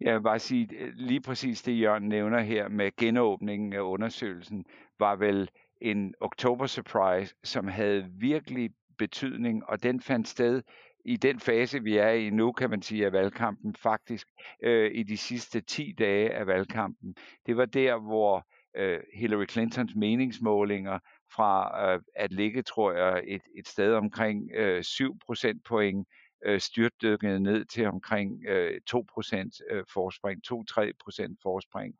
Jeg 0.00 0.14
vil 0.14 0.22
bare 0.22 0.38
sige, 0.38 0.92
lige 0.94 1.20
præcis 1.20 1.62
det 1.62 1.80
Jørgen 1.80 2.08
nævner 2.08 2.40
her 2.40 2.68
med 2.68 2.96
genåbningen 2.96 3.72
af 3.72 3.80
undersøgelsen, 3.80 4.64
var 4.98 5.16
vel 5.16 5.50
en 5.80 6.14
oktober 6.20 6.66
surprise, 6.66 7.34
som 7.44 7.68
havde 7.68 8.08
virkelig 8.10 8.70
betydning, 8.98 9.66
og 9.66 9.82
den 9.82 10.00
fandt 10.00 10.28
sted 10.28 10.62
i 11.04 11.16
den 11.16 11.40
fase, 11.40 11.82
vi 11.82 11.96
er 11.96 12.10
i 12.10 12.30
nu, 12.30 12.52
kan 12.52 12.70
man 12.70 12.82
sige, 12.82 13.06
af 13.06 13.12
valgkampen, 13.12 13.76
faktisk 13.76 14.26
øh, 14.62 14.90
i 14.94 15.02
de 15.02 15.16
sidste 15.16 15.60
10 15.60 15.94
dage 15.98 16.30
af 16.30 16.46
valgkampen. 16.46 17.14
Det 17.46 17.56
var 17.56 17.64
der, 17.64 17.98
hvor 17.98 18.46
øh, 18.76 19.00
Hillary 19.14 19.46
Clintons 19.48 19.94
meningsmålinger 19.94 20.98
fra 21.34 21.80
øh, 21.94 22.00
at 22.16 22.32
ligge, 22.32 22.62
tror 22.62 22.92
jeg, 22.92 23.22
et, 23.26 23.42
et 23.58 23.68
sted 23.68 23.94
omkring 23.94 24.50
øh, 24.54 24.82
7 24.84 25.18
procentpoint 25.26 26.08
øh, 26.46 26.60
styrtdykkede 26.60 27.40
ned 27.40 27.64
til 27.64 27.86
omkring 27.86 28.44
øh, 28.48 28.80
2 28.86 29.04
procent 29.14 29.54
øh, 29.70 29.84
forspring, 29.92 30.40
2-3 30.52 30.90
procent 31.04 31.38
forspring, 31.42 31.94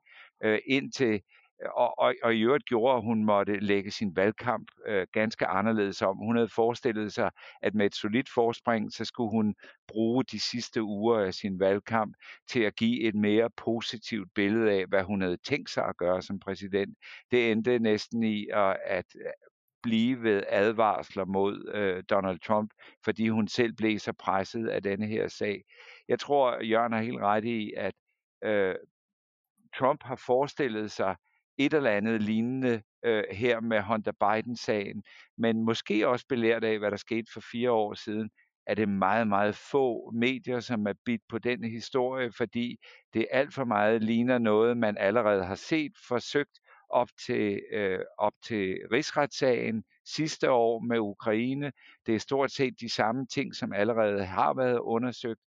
øh, 0.45 0.59
indtil 0.67 1.21
og, 1.67 1.99
og, 1.99 2.15
og 2.23 2.35
i 2.35 2.41
øvrigt 2.41 2.65
gjorde, 2.65 2.97
at 2.97 3.03
hun 3.03 3.25
måtte 3.25 3.61
lægge 3.61 3.91
sin 3.91 4.17
valgkamp 4.17 4.69
øh, 4.87 5.07
ganske 5.13 5.47
anderledes 5.47 6.03
om. 6.03 6.17
Hun 6.17 6.37
havde 6.37 6.49
forestillet 6.49 7.13
sig, 7.13 7.31
at 7.63 7.75
med 7.75 7.87
et 7.87 7.95
solidt 7.95 8.29
forspring, 8.35 8.93
så 8.93 9.05
skulle 9.05 9.31
hun 9.31 9.55
bruge 9.89 10.25
de 10.25 10.41
sidste 10.41 10.83
uger 10.83 11.19
af 11.19 11.35
sin 11.35 11.61
valgkamp 11.61 12.17
til 12.49 12.61
at 12.61 12.77
give 12.77 13.01
et 13.01 13.15
mere 13.15 13.51
positivt 13.57 14.29
billede 14.35 14.71
af, 14.73 14.87
hvad 14.87 15.03
hun 15.03 15.23
havde 15.23 15.37
tænkt 15.37 15.71
sig 15.71 15.85
at 15.85 15.97
gøre 15.97 16.23
som 16.23 16.41
præsident. 16.41 16.99
Det 17.31 17.53
endte 17.53 17.79
næsten 17.79 18.23
i 18.23 18.49
at, 18.53 18.77
at 18.85 19.07
øh, 19.15 19.31
blive 19.83 20.23
ved 20.23 20.43
advarsler 20.49 21.25
mod 21.25 21.71
øh, 21.75 22.03
Donald 22.11 22.39
Trump, 22.41 22.71
fordi 23.05 23.29
hun 23.29 23.49
selv 23.49 23.73
blev 23.73 23.99
så 23.99 24.13
presset 24.13 24.69
af 24.69 24.83
denne 24.83 25.07
her 25.07 25.29
sag. 25.29 25.63
Jeg 26.09 26.21
tror, 26.21 26.63
Jørgen 26.63 26.93
har 26.93 27.03
helt 27.03 27.21
ret 27.21 27.45
i, 27.45 27.73
at 27.77 27.95
øh, 28.45 28.75
Trump 29.79 30.03
har 30.03 30.17
forestillet 30.17 30.91
sig, 30.91 31.17
et 31.67 31.75
eller 31.75 31.91
andet 31.91 32.23
lignende 32.23 32.83
øh, 33.05 33.25
her 33.31 33.61
med 33.61 33.83
Hunter 33.83 34.13
Biden-sagen, 34.13 35.03
men 35.39 35.65
måske 35.65 36.09
også 36.09 36.27
belært 36.29 36.65
af, 36.65 36.79
hvad 36.79 36.91
der 36.91 36.97
skete 36.97 37.33
for 37.33 37.41
fire 37.53 37.71
år 37.71 37.95
siden, 37.95 38.31
er 38.67 38.75
det 38.75 38.89
meget, 38.89 39.29
meget 39.29 39.55
få 39.55 40.11
medier, 40.15 40.61
som 40.61 40.87
er 40.87 40.93
bidt 41.05 41.23
på 41.29 41.39
den 41.39 41.65
historie, 41.65 42.33
fordi 42.37 42.77
det 43.15 43.27
alt 43.31 43.55
for 43.55 43.65
meget 43.65 44.03
ligner 44.05 44.39
noget, 44.39 44.77
man 44.77 44.97
allerede 44.99 45.45
har 45.45 45.55
set 45.55 45.93
forsøgt 46.09 46.61
op 46.91 47.09
til, 47.27 47.61
øh, 47.73 48.01
op 48.19 48.33
til 48.45 48.79
rigsretssagen 48.93 49.85
sidste 50.05 50.51
år 50.51 50.81
med 50.81 50.99
Ukraine. 50.99 51.73
Det 52.07 52.15
er 52.15 52.19
stort 52.19 52.53
set 52.53 52.75
de 52.81 52.89
samme 52.89 53.27
ting, 53.27 53.55
som 53.55 53.73
allerede 53.73 54.25
har 54.25 54.55
været 54.55 54.79
undersøgt. 54.79 55.41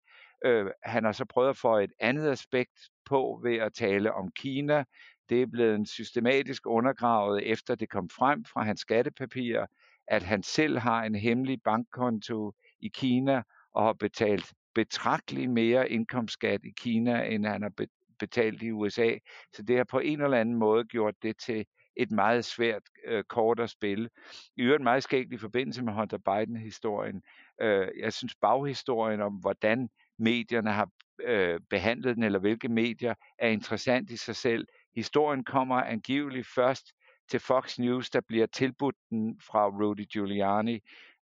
Øh, 0.45 0.65
han 0.83 1.03
har 1.03 1.11
så 1.11 1.25
prøvet 1.25 1.49
at 1.49 1.57
få 1.57 1.77
et 1.77 1.91
andet 1.99 2.29
aspekt 2.31 2.79
på 3.05 3.41
ved 3.43 3.55
at 3.55 3.73
tale 3.73 4.13
om 4.13 4.31
Kina. 4.35 4.83
Det 5.29 5.41
er 5.41 5.45
blevet 5.45 5.89
systematisk 5.89 6.61
undergravet, 6.65 7.51
efter 7.51 7.75
det 7.75 7.89
kom 7.89 8.09
frem 8.09 8.45
fra 8.45 8.63
hans 8.63 8.79
skattepapirer, 8.79 9.65
at 10.07 10.23
han 10.23 10.43
selv 10.43 10.77
har 10.77 11.03
en 11.03 11.15
hemmelig 11.15 11.61
bankkonto 11.63 12.53
i 12.79 12.87
Kina 12.87 13.41
og 13.73 13.83
har 13.83 13.93
betalt 13.93 14.53
betragteligt 14.75 15.51
mere 15.51 15.89
indkomstskat 15.89 16.61
i 16.63 16.73
Kina, 16.77 17.23
end 17.23 17.45
han 17.45 17.61
har 17.61 17.71
betalt 18.19 18.63
i 18.63 18.71
USA. 18.71 19.17
Så 19.53 19.63
det 19.63 19.77
har 19.77 19.83
på 19.83 19.99
en 19.99 20.21
eller 20.21 20.37
anden 20.37 20.55
måde 20.55 20.83
gjort 20.83 21.15
det 21.21 21.37
til 21.37 21.65
et 21.95 22.11
meget 22.11 22.45
svært 22.45 22.81
øh, 23.05 23.23
kort 23.23 23.59
at 23.59 23.69
spille. 23.69 24.09
I 24.57 24.61
øvrigt 24.61 24.83
meget 24.83 25.03
skægt 25.03 25.33
i 25.33 25.37
forbindelse 25.37 25.83
med 25.83 25.93
Hunter 25.93 26.17
Biden-historien. 26.17 27.21
Øh, 27.61 27.87
jeg 27.99 28.13
synes 28.13 28.35
baghistorien 28.41 29.21
om, 29.21 29.33
hvordan 29.33 29.89
medierne 30.19 30.71
har 30.71 30.89
øh, 31.23 31.59
behandlet 31.69 32.15
den, 32.15 32.23
eller 32.23 32.39
hvilke 32.39 32.69
medier, 32.69 33.13
er 33.39 33.47
interessant 33.47 34.11
i 34.11 34.17
sig 34.17 34.35
selv. 34.35 34.67
Historien 34.95 35.43
kommer 35.43 35.75
angiveligt 35.75 36.47
først 36.55 36.93
til 37.29 37.39
Fox 37.39 37.79
News, 37.79 38.09
der 38.09 38.21
bliver 38.27 38.45
tilbudt 38.45 38.95
den 39.09 39.41
fra 39.41 39.67
Rudy 39.67 40.05
Giuliani. 40.11 40.79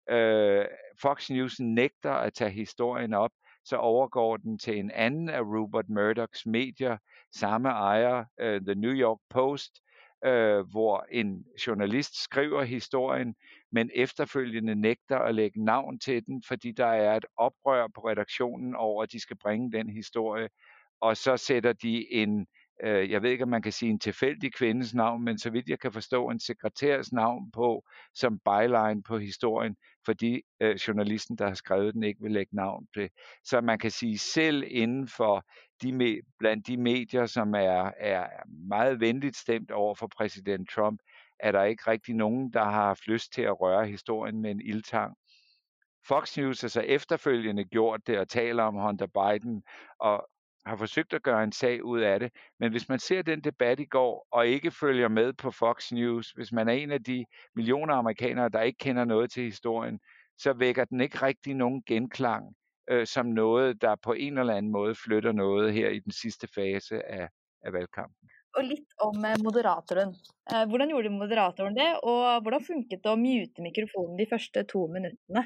Øh, 0.10 0.66
Fox 1.02 1.30
News 1.30 1.60
nægter 1.60 2.12
at 2.12 2.34
tage 2.34 2.52
historien 2.52 3.14
op, 3.14 3.32
så 3.66 3.76
overgår 3.78 4.38
den 4.38 4.60
til 4.60 4.78
en 4.78 4.92
anden 4.92 5.30
af 5.30 5.42
Rupert 5.42 5.90
Murdochs 5.90 6.46
medier, 6.46 6.98
samme 7.32 7.70
ejer, 7.70 8.26
øh, 8.40 8.62
The 8.62 8.76
New 8.76 8.92
York 8.94 9.20
Post, 9.30 9.82
øh, 10.26 10.60
hvor 10.72 11.06
en 11.12 11.46
journalist 11.68 12.24
skriver 12.24 12.64
historien, 12.64 13.36
men 13.72 13.90
efterfølgende 13.96 14.76
nægter 14.76 15.20
at 15.20 15.36
lægge 15.36 15.66
navn 15.66 16.00
til 16.00 16.26
den, 16.26 16.44
fordi 16.48 16.72
der 16.72 16.86
er 16.86 17.16
et 17.16 17.26
oprør 17.38 17.88
på 17.96 18.02
redaktionen 18.02 18.76
over, 18.76 19.04
at 19.04 19.12
de 19.12 19.20
skal 19.20 19.38
bringe 19.38 19.72
den 19.72 19.90
historie, 19.90 20.50
og 21.02 21.18
så 21.18 21.38
sætter 21.38 21.74
de 21.74 22.14
en 22.14 22.48
øh, 22.84 23.12
jeg 23.12 23.22
ved 23.22 23.30
ikke, 23.30 23.44
om 23.44 23.50
man 23.50 23.62
kan 23.62 23.72
sige 23.72 23.92
en 23.92 24.00
tilfældig 24.00 24.54
kvindes 24.54 24.94
navn, 24.94 25.24
men 25.24 25.38
så 25.38 25.50
vidt 25.50 25.70
jeg 25.70 25.80
kan 25.80 25.94
forstå, 25.94 26.30
en 26.30 26.40
sekretærs 26.40 27.12
navn 27.12 27.52
på, 27.52 27.84
som 28.14 28.40
byline 28.40 29.04
på 29.04 29.18
historien, 29.18 29.76
fordi 30.06 30.42
øh, 30.62 30.76
journalisten, 30.76 31.38
der 31.38 31.48
har 31.48 31.54
skrevet 31.54 31.94
den, 31.94 32.04
ikke 32.04 32.22
vil 32.22 32.32
lægge 32.32 32.56
navn 32.56 32.88
til. 32.94 33.10
Så 33.44 33.62
man 33.62 33.80
kan 33.80 33.92
sige, 33.92 34.18
selv 34.18 34.64
inden 34.68 35.08
for 35.08 35.46
de, 35.82 36.22
blandt 36.40 36.68
de 36.68 36.78
medier, 36.78 37.26
som 37.26 37.56
er, 37.56 37.92
er 37.98 38.28
meget 38.68 39.00
venligt 39.00 39.38
stemt 39.38 39.72
over 39.72 39.96
for 39.96 40.08
præsident 40.18 40.70
Trump, 40.70 41.00
er 41.40 41.52
der 41.52 41.64
ikke 41.64 41.84
rigtig 41.88 42.16
nogen, 42.16 42.54
der 42.54 42.64
har 42.64 42.72
haft 42.72 43.08
lyst 43.08 43.34
til 43.34 43.42
at 43.42 43.62
røre 43.62 43.88
historien 43.88 44.42
med 44.42 44.52
en 44.52 44.62
ildtang. 44.62 45.16
Fox 46.08 46.38
News 46.38 46.62
har 46.62 46.68
så 46.68 46.82
efterfølgende 46.82 47.66
gjort 47.66 48.08
det 48.08 48.20
og 48.20 48.30
taler 48.30 48.64
om 48.64 48.76
Hunter 48.76 49.08
Biden, 49.08 49.64
og 50.00 50.28
har 50.66 50.76
forsøgt 50.76 51.14
at 51.14 51.24
gøre 51.24 51.44
en 51.44 51.52
sag 51.52 51.84
ud 51.84 52.00
af 52.00 52.20
det. 52.20 52.32
Men 52.60 52.72
hvis 52.72 52.90
man 52.90 53.00
ser 53.00 53.22
den 53.22 53.42
debat 53.42 53.80
i 53.80 53.86
går, 53.86 54.28
og 54.32 54.48
ikke 54.48 54.72
følger 54.72 55.08
med 55.08 55.34
på 55.34 55.52
Fox 55.52 55.92
News, 55.92 56.32
hvis 56.32 56.52
man 56.52 56.68
er 56.68 56.74
en 56.74 56.92
af 56.92 57.04
de 57.04 57.26
millioner 57.56 57.94
amerikanere, 57.94 58.50
der 58.50 58.62
ikke 58.62 58.78
kender 58.78 59.06
noget 59.06 59.32
til 59.32 59.44
historien, 59.44 60.00
så 60.38 60.54
vækker 60.54 60.86
den 60.86 61.02
ikke 61.02 61.18
rigtig 61.22 61.54
nogen 61.54 61.84
genklang 61.88 62.56
øh, 62.90 63.08
som 63.08 63.26
noget, 63.26 63.82
der 63.82 63.96
på 63.96 64.14
en 64.14 64.38
eller 64.38 64.54
anden 64.54 64.72
måde 64.72 64.96
flytter 64.96 65.32
noget 65.32 65.74
her 65.74 65.90
i 65.90 66.00
den 66.00 66.12
sidste 66.12 66.48
fase 66.56 66.96
af, 67.20 67.28
af 67.66 67.74
valgkampen. 67.74 68.30
Og 68.56 68.64
lidt 68.64 68.90
om 69.08 69.16
uh, 69.30 69.44
moderatoren. 69.44 70.10
Uh, 70.54 70.66
hvordan 70.70 70.88
gjorde 70.88 71.10
moderatoren 71.10 71.76
det, 71.76 71.92
og 72.04 72.42
hvordan 72.42 72.62
funkede 72.70 73.02
det 73.04 73.12
at 73.16 73.20
mute 73.20 73.58
mikrofonen 73.68 74.20
de 74.20 74.26
første 74.32 74.64
to 74.74 74.80
minutterne? 74.96 75.44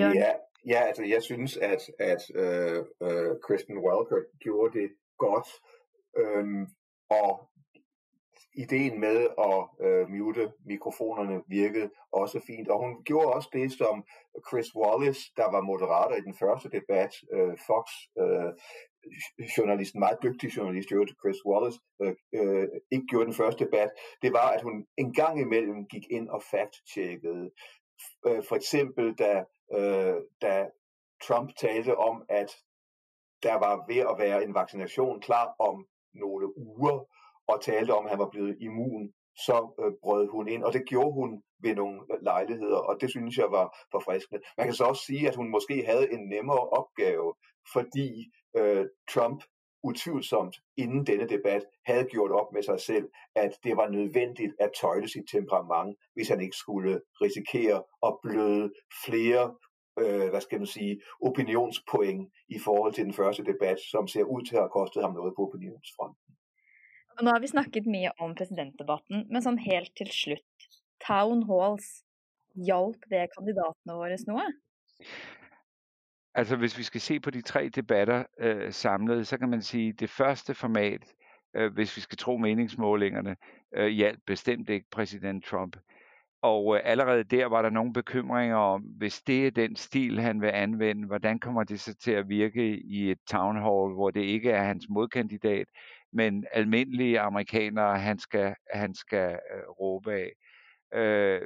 Ja, 0.00 0.32
Ja, 0.66 0.80
altså 0.80 1.04
jeg 1.04 1.22
synes, 1.22 1.56
at, 1.56 1.82
at 1.98 2.22
øh, 2.34 2.84
øh, 3.02 3.36
Kristen 3.42 3.78
Welker 3.78 4.22
gjorde 4.40 4.78
det 4.80 4.90
godt, 5.18 5.48
øhm, 6.16 6.66
og 7.10 7.48
ideen 8.54 9.00
med 9.00 9.18
at 9.48 9.86
øh, 9.86 10.10
mute 10.10 10.52
mikrofonerne 10.66 11.42
virkede 11.48 11.90
også 12.12 12.40
fint. 12.46 12.68
Og 12.68 12.78
hun 12.84 13.02
gjorde 13.04 13.32
også 13.32 13.48
det, 13.52 13.72
som 13.72 14.04
Chris 14.48 14.76
Wallace, 14.76 15.20
der 15.36 15.50
var 15.50 15.60
moderator 15.60 16.16
i 16.16 16.20
den 16.20 16.34
første 16.34 16.68
debat, 16.68 17.12
øh, 17.32 17.56
Fox, 17.66 17.86
øh, 18.20 18.52
journalisten, 19.58 20.00
meget 20.00 20.18
dygtig 20.22 20.56
journalist, 20.56 20.88
Chris 21.20 21.44
Wallace, 21.46 21.78
øh, 22.02 22.14
øh, 22.34 22.68
ikke 22.90 23.06
gjorde 23.10 23.26
den 23.26 23.40
første 23.40 23.64
debat, 23.64 23.90
det 24.22 24.32
var, 24.32 24.48
at 24.56 24.62
hun 24.62 24.86
en 24.96 25.12
gang 25.14 25.40
imellem 25.40 25.86
gik 25.86 26.06
ind 26.10 26.28
og 26.28 26.42
fact-checkede. 26.42 27.46
Øh, 28.26 28.42
for 28.48 28.56
eksempel, 28.56 29.14
da 29.14 29.44
øh, 29.72 30.16
da 30.42 30.70
Trump 31.22 31.50
talte 31.56 31.96
om, 31.96 32.24
at 32.28 32.56
der 33.42 33.54
var 33.54 33.84
ved 33.88 34.02
at 34.10 34.18
være 34.18 34.44
en 34.44 34.54
vaccination 34.54 35.20
klar 35.20 35.54
om 35.58 35.86
nogle 36.14 36.58
uger, 36.58 37.04
og 37.48 37.60
talte 37.62 37.94
om, 37.94 38.04
at 38.04 38.10
han 38.10 38.18
var 38.18 38.28
blevet 38.28 38.56
immun, 38.60 39.12
så 39.36 39.74
øh, 39.80 39.92
brød 40.02 40.28
hun 40.28 40.48
ind, 40.48 40.64
og 40.64 40.72
det 40.72 40.88
gjorde 40.88 41.12
hun 41.12 41.42
ved 41.62 41.74
nogle 41.74 42.00
øh, 42.12 42.22
lejligheder, 42.22 42.76
og 42.76 43.00
det 43.00 43.10
synes 43.10 43.38
jeg 43.38 43.50
var 43.50 43.76
forfriskende. 43.90 44.40
Man 44.56 44.66
kan 44.66 44.74
så 44.74 44.84
også 44.84 45.02
sige, 45.04 45.28
at 45.28 45.36
hun 45.36 45.50
måske 45.50 45.84
havde 45.86 46.12
en 46.12 46.28
nemmere 46.28 46.68
opgave, 46.68 47.34
fordi 47.72 48.32
øh, 48.56 48.86
Trump 49.10 49.42
utvivlsomt 49.82 50.56
inden 50.76 51.06
denne 51.06 51.28
debat 51.28 51.62
havde 51.86 52.04
gjort 52.04 52.30
op 52.30 52.52
med 52.52 52.62
sig 52.62 52.80
selv, 52.80 53.08
at 53.34 53.52
det 53.64 53.76
var 53.76 53.88
nødvendigt 53.88 54.54
at 54.60 54.70
tøjle 54.80 55.08
sit 55.08 55.28
temperament, 55.30 55.96
hvis 56.14 56.28
han 56.28 56.40
ikke 56.40 56.56
skulle 56.56 57.00
risikere 57.22 57.82
at 58.06 58.16
bløde 58.22 58.72
flere 59.04 59.54
øh, 60.02 60.28
hvad 60.30 60.40
skal 60.40 60.58
man 60.58 60.66
sige, 60.66 61.00
opinionspoeng 61.20 62.32
i 62.48 62.58
forhold 62.58 62.92
til 62.94 63.04
den 63.04 63.14
første 63.14 63.44
debat, 63.44 63.78
som 63.80 64.08
ser 64.08 64.24
ud 64.24 64.42
til 64.42 64.54
at 64.56 64.62
have 64.62 64.76
kostet 64.78 65.02
ham 65.02 65.12
noget 65.12 65.32
på 65.36 65.42
opinionsfronten. 65.48 66.34
Og 67.16 67.24
nu 67.24 67.30
har 67.30 67.40
vi 67.40 67.46
snakket 67.46 67.86
mye 67.86 68.10
om 68.18 68.34
præsidentdebatten, 68.34 69.16
men 69.32 69.42
sådan 69.42 69.58
helt 69.58 69.92
til 69.96 70.10
slut. 70.22 70.44
town 71.08 71.38
halls, 71.50 71.88
hjalp 72.68 73.00
det 73.10 73.28
kandidaterne 73.34 73.92
vores 73.98 74.26
noget? 74.32 74.50
Altså 76.38 76.56
hvis 76.56 76.78
vi 76.78 76.82
skal 76.82 77.00
se 77.00 77.20
på 77.20 77.30
de 77.30 77.42
tre 77.42 77.68
debatter 77.68 78.24
øh, 78.40 78.72
samlet, 78.72 79.26
så 79.26 79.38
kan 79.38 79.48
man 79.48 79.62
sige, 79.62 79.88
at 79.88 80.00
det 80.00 80.10
første 80.10 80.54
format, 80.54 81.14
øh, 81.56 81.72
hvis 81.72 81.96
vi 81.96 82.00
skal 82.00 82.18
tro 82.18 82.36
meningsmålingerne, 82.36 83.36
øh, 83.74 83.86
hjalp 83.86 84.20
bestemt 84.26 84.68
ikke 84.68 84.86
præsident 84.90 85.44
Trump. 85.44 85.76
Og 86.42 86.76
øh, 86.76 86.82
allerede 86.84 87.24
der 87.24 87.46
var 87.46 87.62
der 87.62 87.70
nogle 87.70 87.92
bekymringer 87.92 88.56
om, 88.56 88.82
hvis 88.82 89.22
det 89.22 89.46
er 89.46 89.50
den 89.50 89.76
stil, 89.76 90.20
han 90.20 90.40
vil 90.40 90.48
anvende, 90.48 91.06
hvordan 91.06 91.38
kommer 91.38 91.64
det 91.64 91.80
så 91.80 91.94
til 91.94 92.12
at 92.12 92.28
virke 92.28 92.78
i 92.78 93.10
et 93.10 93.18
town 93.30 93.56
hall, 93.56 93.94
hvor 93.94 94.10
det 94.10 94.22
ikke 94.22 94.50
er 94.50 94.64
hans 94.64 94.86
modkandidat, 94.88 95.66
men 96.12 96.44
almindelige 96.52 97.20
amerikanere, 97.20 97.98
han 97.98 98.18
skal, 98.18 98.54
han 98.74 98.94
skal 98.94 99.30
øh, 99.30 99.68
råbe 99.80 100.12
af. 100.12 100.32
Øh, 100.98 101.40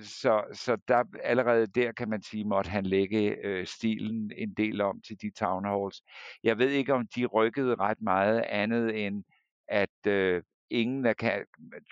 så, 0.00 0.44
så 0.52 0.76
der, 0.88 1.04
allerede 1.22 1.66
der 1.66 1.92
kan 1.92 2.08
man 2.08 2.22
sige, 2.22 2.44
måtte 2.44 2.70
han 2.70 2.86
lægge 2.86 3.36
øh, 3.44 3.66
stilen 3.66 4.32
en 4.36 4.54
del 4.54 4.80
om 4.80 5.00
til 5.00 5.16
de 5.22 5.30
town 5.30 5.64
halls. 5.64 6.02
Jeg 6.42 6.58
ved 6.58 6.70
ikke, 6.70 6.94
om 6.94 7.06
de 7.16 7.26
rykkede 7.26 7.74
ret 7.74 8.00
meget 8.00 8.40
andet 8.40 9.06
end, 9.06 9.24
at 9.68 10.06
øh, 10.06 10.42
ingen 10.70 11.06
af 11.06 11.14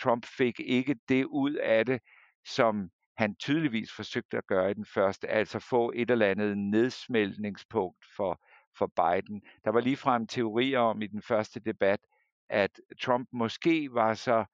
Trump 0.01 0.27
fik 0.27 0.61
ikke 0.61 0.97
det 1.09 1.25
ud 1.25 1.55
af 1.55 1.87
det, 1.87 2.01
som 2.47 2.91
han 3.17 3.37
tydeligvis 3.37 3.93
forsøgte 3.93 4.37
at 4.37 4.47
gøre 4.47 4.71
i 4.71 4.75
den 4.75 4.87
første, 4.95 5.29
altså 5.29 5.59
få 5.59 5.93
et 5.95 6.11
eller 6.11 6.27
andet 6.27 6.59
nedsmeltningspunkt 6.59 8.05
for, 8.17 8.41
for 8.79 8.87
Biden. 8.87 9.43
Der 9.65 9.71
var 9.71 9.81
ligefrem 9.81 10.27
teorier 10.27 10.79
om 10.79 11.03
i 11.03 11.07
den 11.07 11.23
første 11.23 11.61
debat, 11.61 12.01
at 12.49 12.71
Trump 13.03 13.29
måske 13.33 13.89
var 13.93 14.15
så 14.15 14.45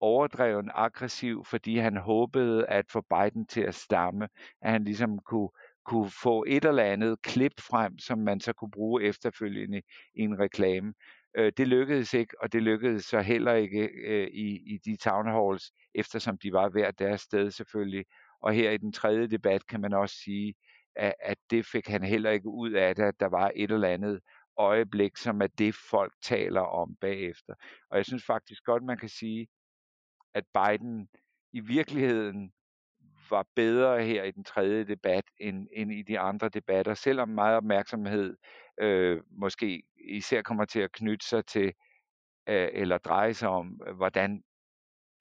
overdreven 0.00 0.70
aggressiv, 0.74 1.44
fordi 1.44 1.76
han 1.76 1.96
håbede 1.96 2.66
at 2.66 2.84
få 2.90 3.00
Biden 3.00 3.46
til 3.46 3.60
at 3.60 3.74
stamme, 3.74 4.28
at 4.62 4.70
han 4.72 4.84
ligesom 4.84 5.18
kunne, 5.18 5.48
kunne 5.84 6.10
få 6.22 6.44
et 6.48 6.64
eller 6.64 6.82
andet 6.82 7.22
klip 7.22 7.60
frem, 7.60 7.98
som 7.98 8.18
man 8.18 8.40
så 8.40 8.52
kunne 8.52 8.70
bruge 8.70 9.02
efterfølgende 9.02 9.82
i 10.14 10.20
en 10.20 10.38
reklame. 10.38 10.94
Øh, 11.36 11.52
det 11.56 11.68
lykkedes 11.68 12.14
ikke, 12.14 12.42
og 12.42 12.52
det 12.52 12.62
lykkedes 12.62 13.04
så 13.04 13.20
heller 13.20 13.54
ikke 13.54 13.90
øh, 14.06 14.28
i, 14.28 14.74
i 14.74 14.78
de 14.84 14.96
town 14.96 15.26
halls, 15.26 15.72
eftersom 15.94 16.38
de 16.38 16.52
var 16.52 16.68
hver 16.68 16.90
deres 16.90 17.20
sted 17.20 17.50
selvfølgelig. 17.50 18.04
Og 18.42 18.52
her 18.52 18.70
i 18.70 18.76
den 18.76 18.92
tredje 18.92 19.26
debat 19.26 19.66
kan 19.66 19.80
man 19.80 19.92
også 19.92 20.16
sige, 20.24 20.54
at, 20.96 21.14
at 21.20 21.38
det 21.50 21.66
fik 21.66 21.88
han 21.88 22.04
heller 22.04 22.30
ikke 22.30 22.48
ud 22.48 22.70
af 22.70 22.94
det, 22.94 23.02
at 23.02 23.20
der 23.20 23.26
var 23.28 23.52
et 23.56 23.70
eller 23.70 23.88
andet 23.88 24.20
øjeblik, 24.56 25.16
som 25.16 25.42
er 25.42 25.46
det, 25.46 25.74
folk 25.90 26.12
taler 26.22 26.60
om 26.60 26.96
bagefter. 27.00 27.54
Og 27.90 27.96
jeg 27.96 28.04
synes 28.04 28.24
faktisk 28.24 28.64
godt, 28.64 28.82
man 28.82 28.98
kan 28.98 29.08
sige, 29.08 29.46
at 30.34 30.44
Biden 30.54 31.08
i 31.52 31.60
virkeligheden 31.60 32.52
var 33.30 33.46
bedre 33.56 34.02
her 34.02 34.24
i 34.24 34.30
den 34.30 34.44
tredje 34.44 34.84
debat 34.84 35.24
end, 35.38 35.68
end 35.72 35.92
i 35.92 36.02
de 36.02 36.18
andre 36.18 36.48
debatter, 36.48 36.94
selvom 36.94 37.28
meget 37.28 37.56
opmærksomhed 37.56 38.36
øh, 38.80 39.22
måske 39.30 39.82
især 40.08 40.42
kommer 40.42 40.64
til 40.64 40.80
at 40.80 40.92
knytte 40.92 41.26
sig 41.26 41.46
til 41.46 41.72
øh, 42.48 42.68
eller 42.72 42.98
dreje 42.98 43.34
sig 43.34 43.48
om, 43.48 43.80
øh, 43.86 43.96
hvordan 43.96 44.42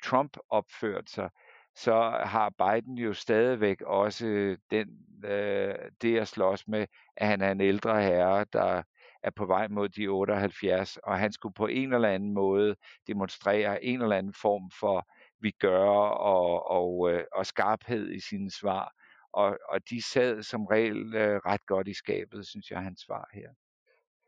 Trump 0.04 0.38
opførte 0.50 1.12
sig, 1.12 1.30
så 1.76 2.22
har 2.24 2.50
Biden 2.50 2.98
jo 2.98 3.14
stadigvæk 3.14 3.82
også 3.82 4.58
den, 4.72 4.88
øh, 5.26 5.76
det 6.02 6.18
at 6.20 6.28
slås 6.28 6.68
med, 6.68 6.88
at 7.16 7.28
han 7.28 7.42
er 7.42 7.52
en 7.52 7.62
ældre 7.62 8.02
herre, 8.02 8.46
der 8.54 8.84
er 9.24 9.30
på 9.36 9.46
vej 9.46 9.68
mod 9.68 9.90
de 9.90 10.08
78, 10.08 10.98
og 10.98 11.20
han 11.20 11.32
skulle 11.32 11.54
på 11.54 11.68
en 11.68 11.94
eller 11.94 12.10
anden 12.10 12.34
måde 12.34 12.76
demonstrere 13.08 13.84
en 13.84 14.02
eller 14.02 14.16
anden 14.16 14.34
form 14.34 14.72
for 14.80 15.08
vi 15.42 15.52
gør 15.52 15.90
og, 16.10 16.72
og, 16.72 17.12
øh, 17.12 17.24
og 17.32 17.46
skarphed 17.46 18.12
i 18.12 18.20
sine 18.20 18.52
svar. 18.52 18.94
Og, 19.34 19.58
og 19.70 19.90
de 19.90 20.02
sad 20.02 20.44
som 20.44 20.66
regel 20.66 21.16
øh, 21.16 21.42
ret 21.46 21.66
godt 21.66 21.88
i 21.88 21.94
skabet, 21.94 22.48
synes 22.48 22.72
jeg, 22.72 22.82
hans 22.82 23.02
svar 23.02 23.30
her. 23.34 23.50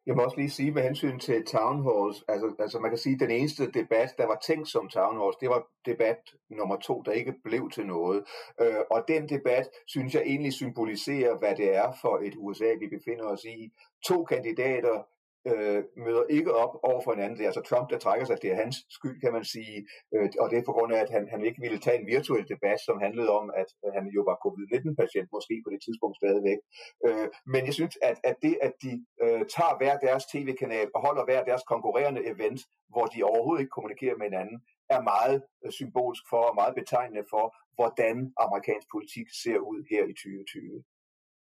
Jeg 0.05 0.15
må 0.15 0.23
også 0.23 0.37
lige 0.37 0.49
sige 0.49 0.71
med 0.71 0.83
hensyn 0.83 1.19
til 1.19 1.45
town 1.45 1.83
halls, 1.83 2.23
altså, 2.27 2.55
altså 2.59 2.79
man 2.79 2.91
kan 2.91 2.97
sige, 2.97 3.13
at 3.13 3.19
den 3.19 3.31
eneste 3.31 3.71
debat, 3.71 4.09
der 4.17 4.25
var 4.27 4.39
tænkt 4.47 4.67
som 4.67 4.89
town 4.89 5.17
halls, 5.21 5.37
det 5.41 5.49
var 5.49 5.67
debat 5.85 6.17
nummer 6.49 6.75
to, 6.75 7.01
der 7.01 7.11
ikke 7.11 7.33
blev 7.43 7.69
til 7.69 7.85
noget. 7.85 8.23
Øh, 8.61 8.81
og 8.91 9.03
den 9.07 9.29
debat, 9.29 9.69
synes 9.87 10.13
jeg 10.13 10.23
egentlig 10.25 10.53
symboliserer, 10.53 11.37
hvad 11.37 11.55
det 11.55 11.75
er 11.75 11.91
for 12.01 12.17
et 12.17 12.35
USA, 12.37 12.73
vi 12.79 12.87
befinder 12.97 13.25
os 13.25 13.43
i. 13.43 13.71
To 14.05 14.23
kandidater, 14.23 15.03
øh, 15.49 15.83
møder 16.05 16.23
ikke 16.29 16.53
op 16.63 16.73
over 16.83 17.01
for 17.03 17.11
hinanden. 17.13 17.37
Det 17.37 17.43
er 17.43 17.51
altså 17.51 17.61
Trump, 17.61 17.89
der 17.89 17.97
trækker 17.97 18.25
sig. 18.25 18.41
Det 18.41 18.51
er 18.51 18.61
hans 18.63 18.77
skyld, 18.89 19.21
kan 19.21 19.33
man 19.33 19.45
sige. 19.55 19.77
Øh, 20.13 20.29
og 20.39 20.49
det 20.49 20.57
er 20.57 20.63
på 20.65 20.75
grund 20.77 20.93
af, 20.93 20.99
at 21.05 21.09
han, 21.09 21.23
han 21.33 21.45
ikke 21.45 21.61
ville 21.61 21.79
tage 21.79 21.99
en 21.99 22.07
virtuel 22.07 22.45
debat, 22.53 22.79
som 22.87 22.99
handlede 23.05 23.29
om, 23.39 23.45
at 23.61 23.69
han 23.95 24.05
jo 24.15 24.21
var 24.29 24.37
covid-19-patient, 24.45 25.27
måske 25.37 25.55
på 25.65 25.69
det 25.73 25.81
tidspunkt 25.85 26.15
stadigvæk. 26.21 26.59
Øh, 27.07 27.27
men 27.53 27.61
jeg 27.65 27.73
synes, 27.79 27.95
at, 28.09 28.17
at 28.23 28.35
det, 28.45 28.55
at 28.67 28.73
de 28.83 28.91
øh, 29.23 29.41
tager 29.55 29.73
hver 29.79 29.95
deres 30.07 30.23
tv-kanal 30.33 30.87
og 30.95 31.01
holder 31.07 31.23
hver 31.25 31.43
deres 31.49 31.63
konkurrerende 31.73 32.21
event, 32.33 32.59
hvor 32.93 33.05
de 33.05 33.23
overhovedet 33.23 33.61
ikke 33.61 33.75
kommunikerer 33.77 34.17
med 34.17 34.27
hinanden, 34.29 34.57
er 34.95 35.01
meget 35.13 35.37
øh, 35.63 35.71
symbolsk 35.71 36.23
for 36.31 36.41
og 36.49 36.55
meget 36.55 36.75
betegnende 36.75 37.25
for, 37.33 37.45
hvordan 37.77 38.15
amerikansk 38.45 38.87
politik 38.95 39.27
ser 39.43 39.59
ud 39.71 39.79
her 39.91 40.03
i 40.11 40.13
2020. 40.13 40.83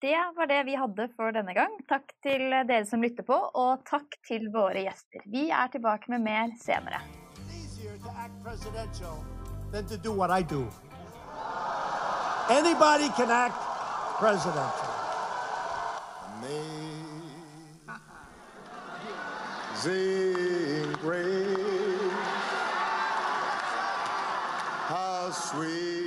Det 0.03 0.17
var 0.37 0.47
det 0.47 0.63
vi 0.67 0.75
hadde 0.77 1.09
for 1.17 1.33
denne 1.33 1.55
gang. 1.57 1.77
Takk 1.89 2.13
til 2.23 2.51
dere 2.51 2.85
som 2.89 3.03
lytter 3.03 3.25
på, 3.27 3.37
og 3.37 3.85
takk 3.89 4.19
til 4.29 4.51
våre 4.53 4.85
gjester. 4.85 5.25
Vi 5.31 5.49
er 5.51 5.71
tilbake 5.73 6.11
med 6.13 6.21
mer 6.27 6.57
senere. 6.61 7.01
than 9.75 9.87
to 9.87 9.97
do 9.97 10.13
what 10.13 10.31
I 10.31 10.41
do. 10.41 10.71
Anybody 12.49 13.09
can 13.17 13.29
act 13.29 13.57
presidential. 14.19 14.95
Amazing 19.75 20.93
grace, 21.03 22.13
how 24.87 25.31
sweet. 25.33 26.04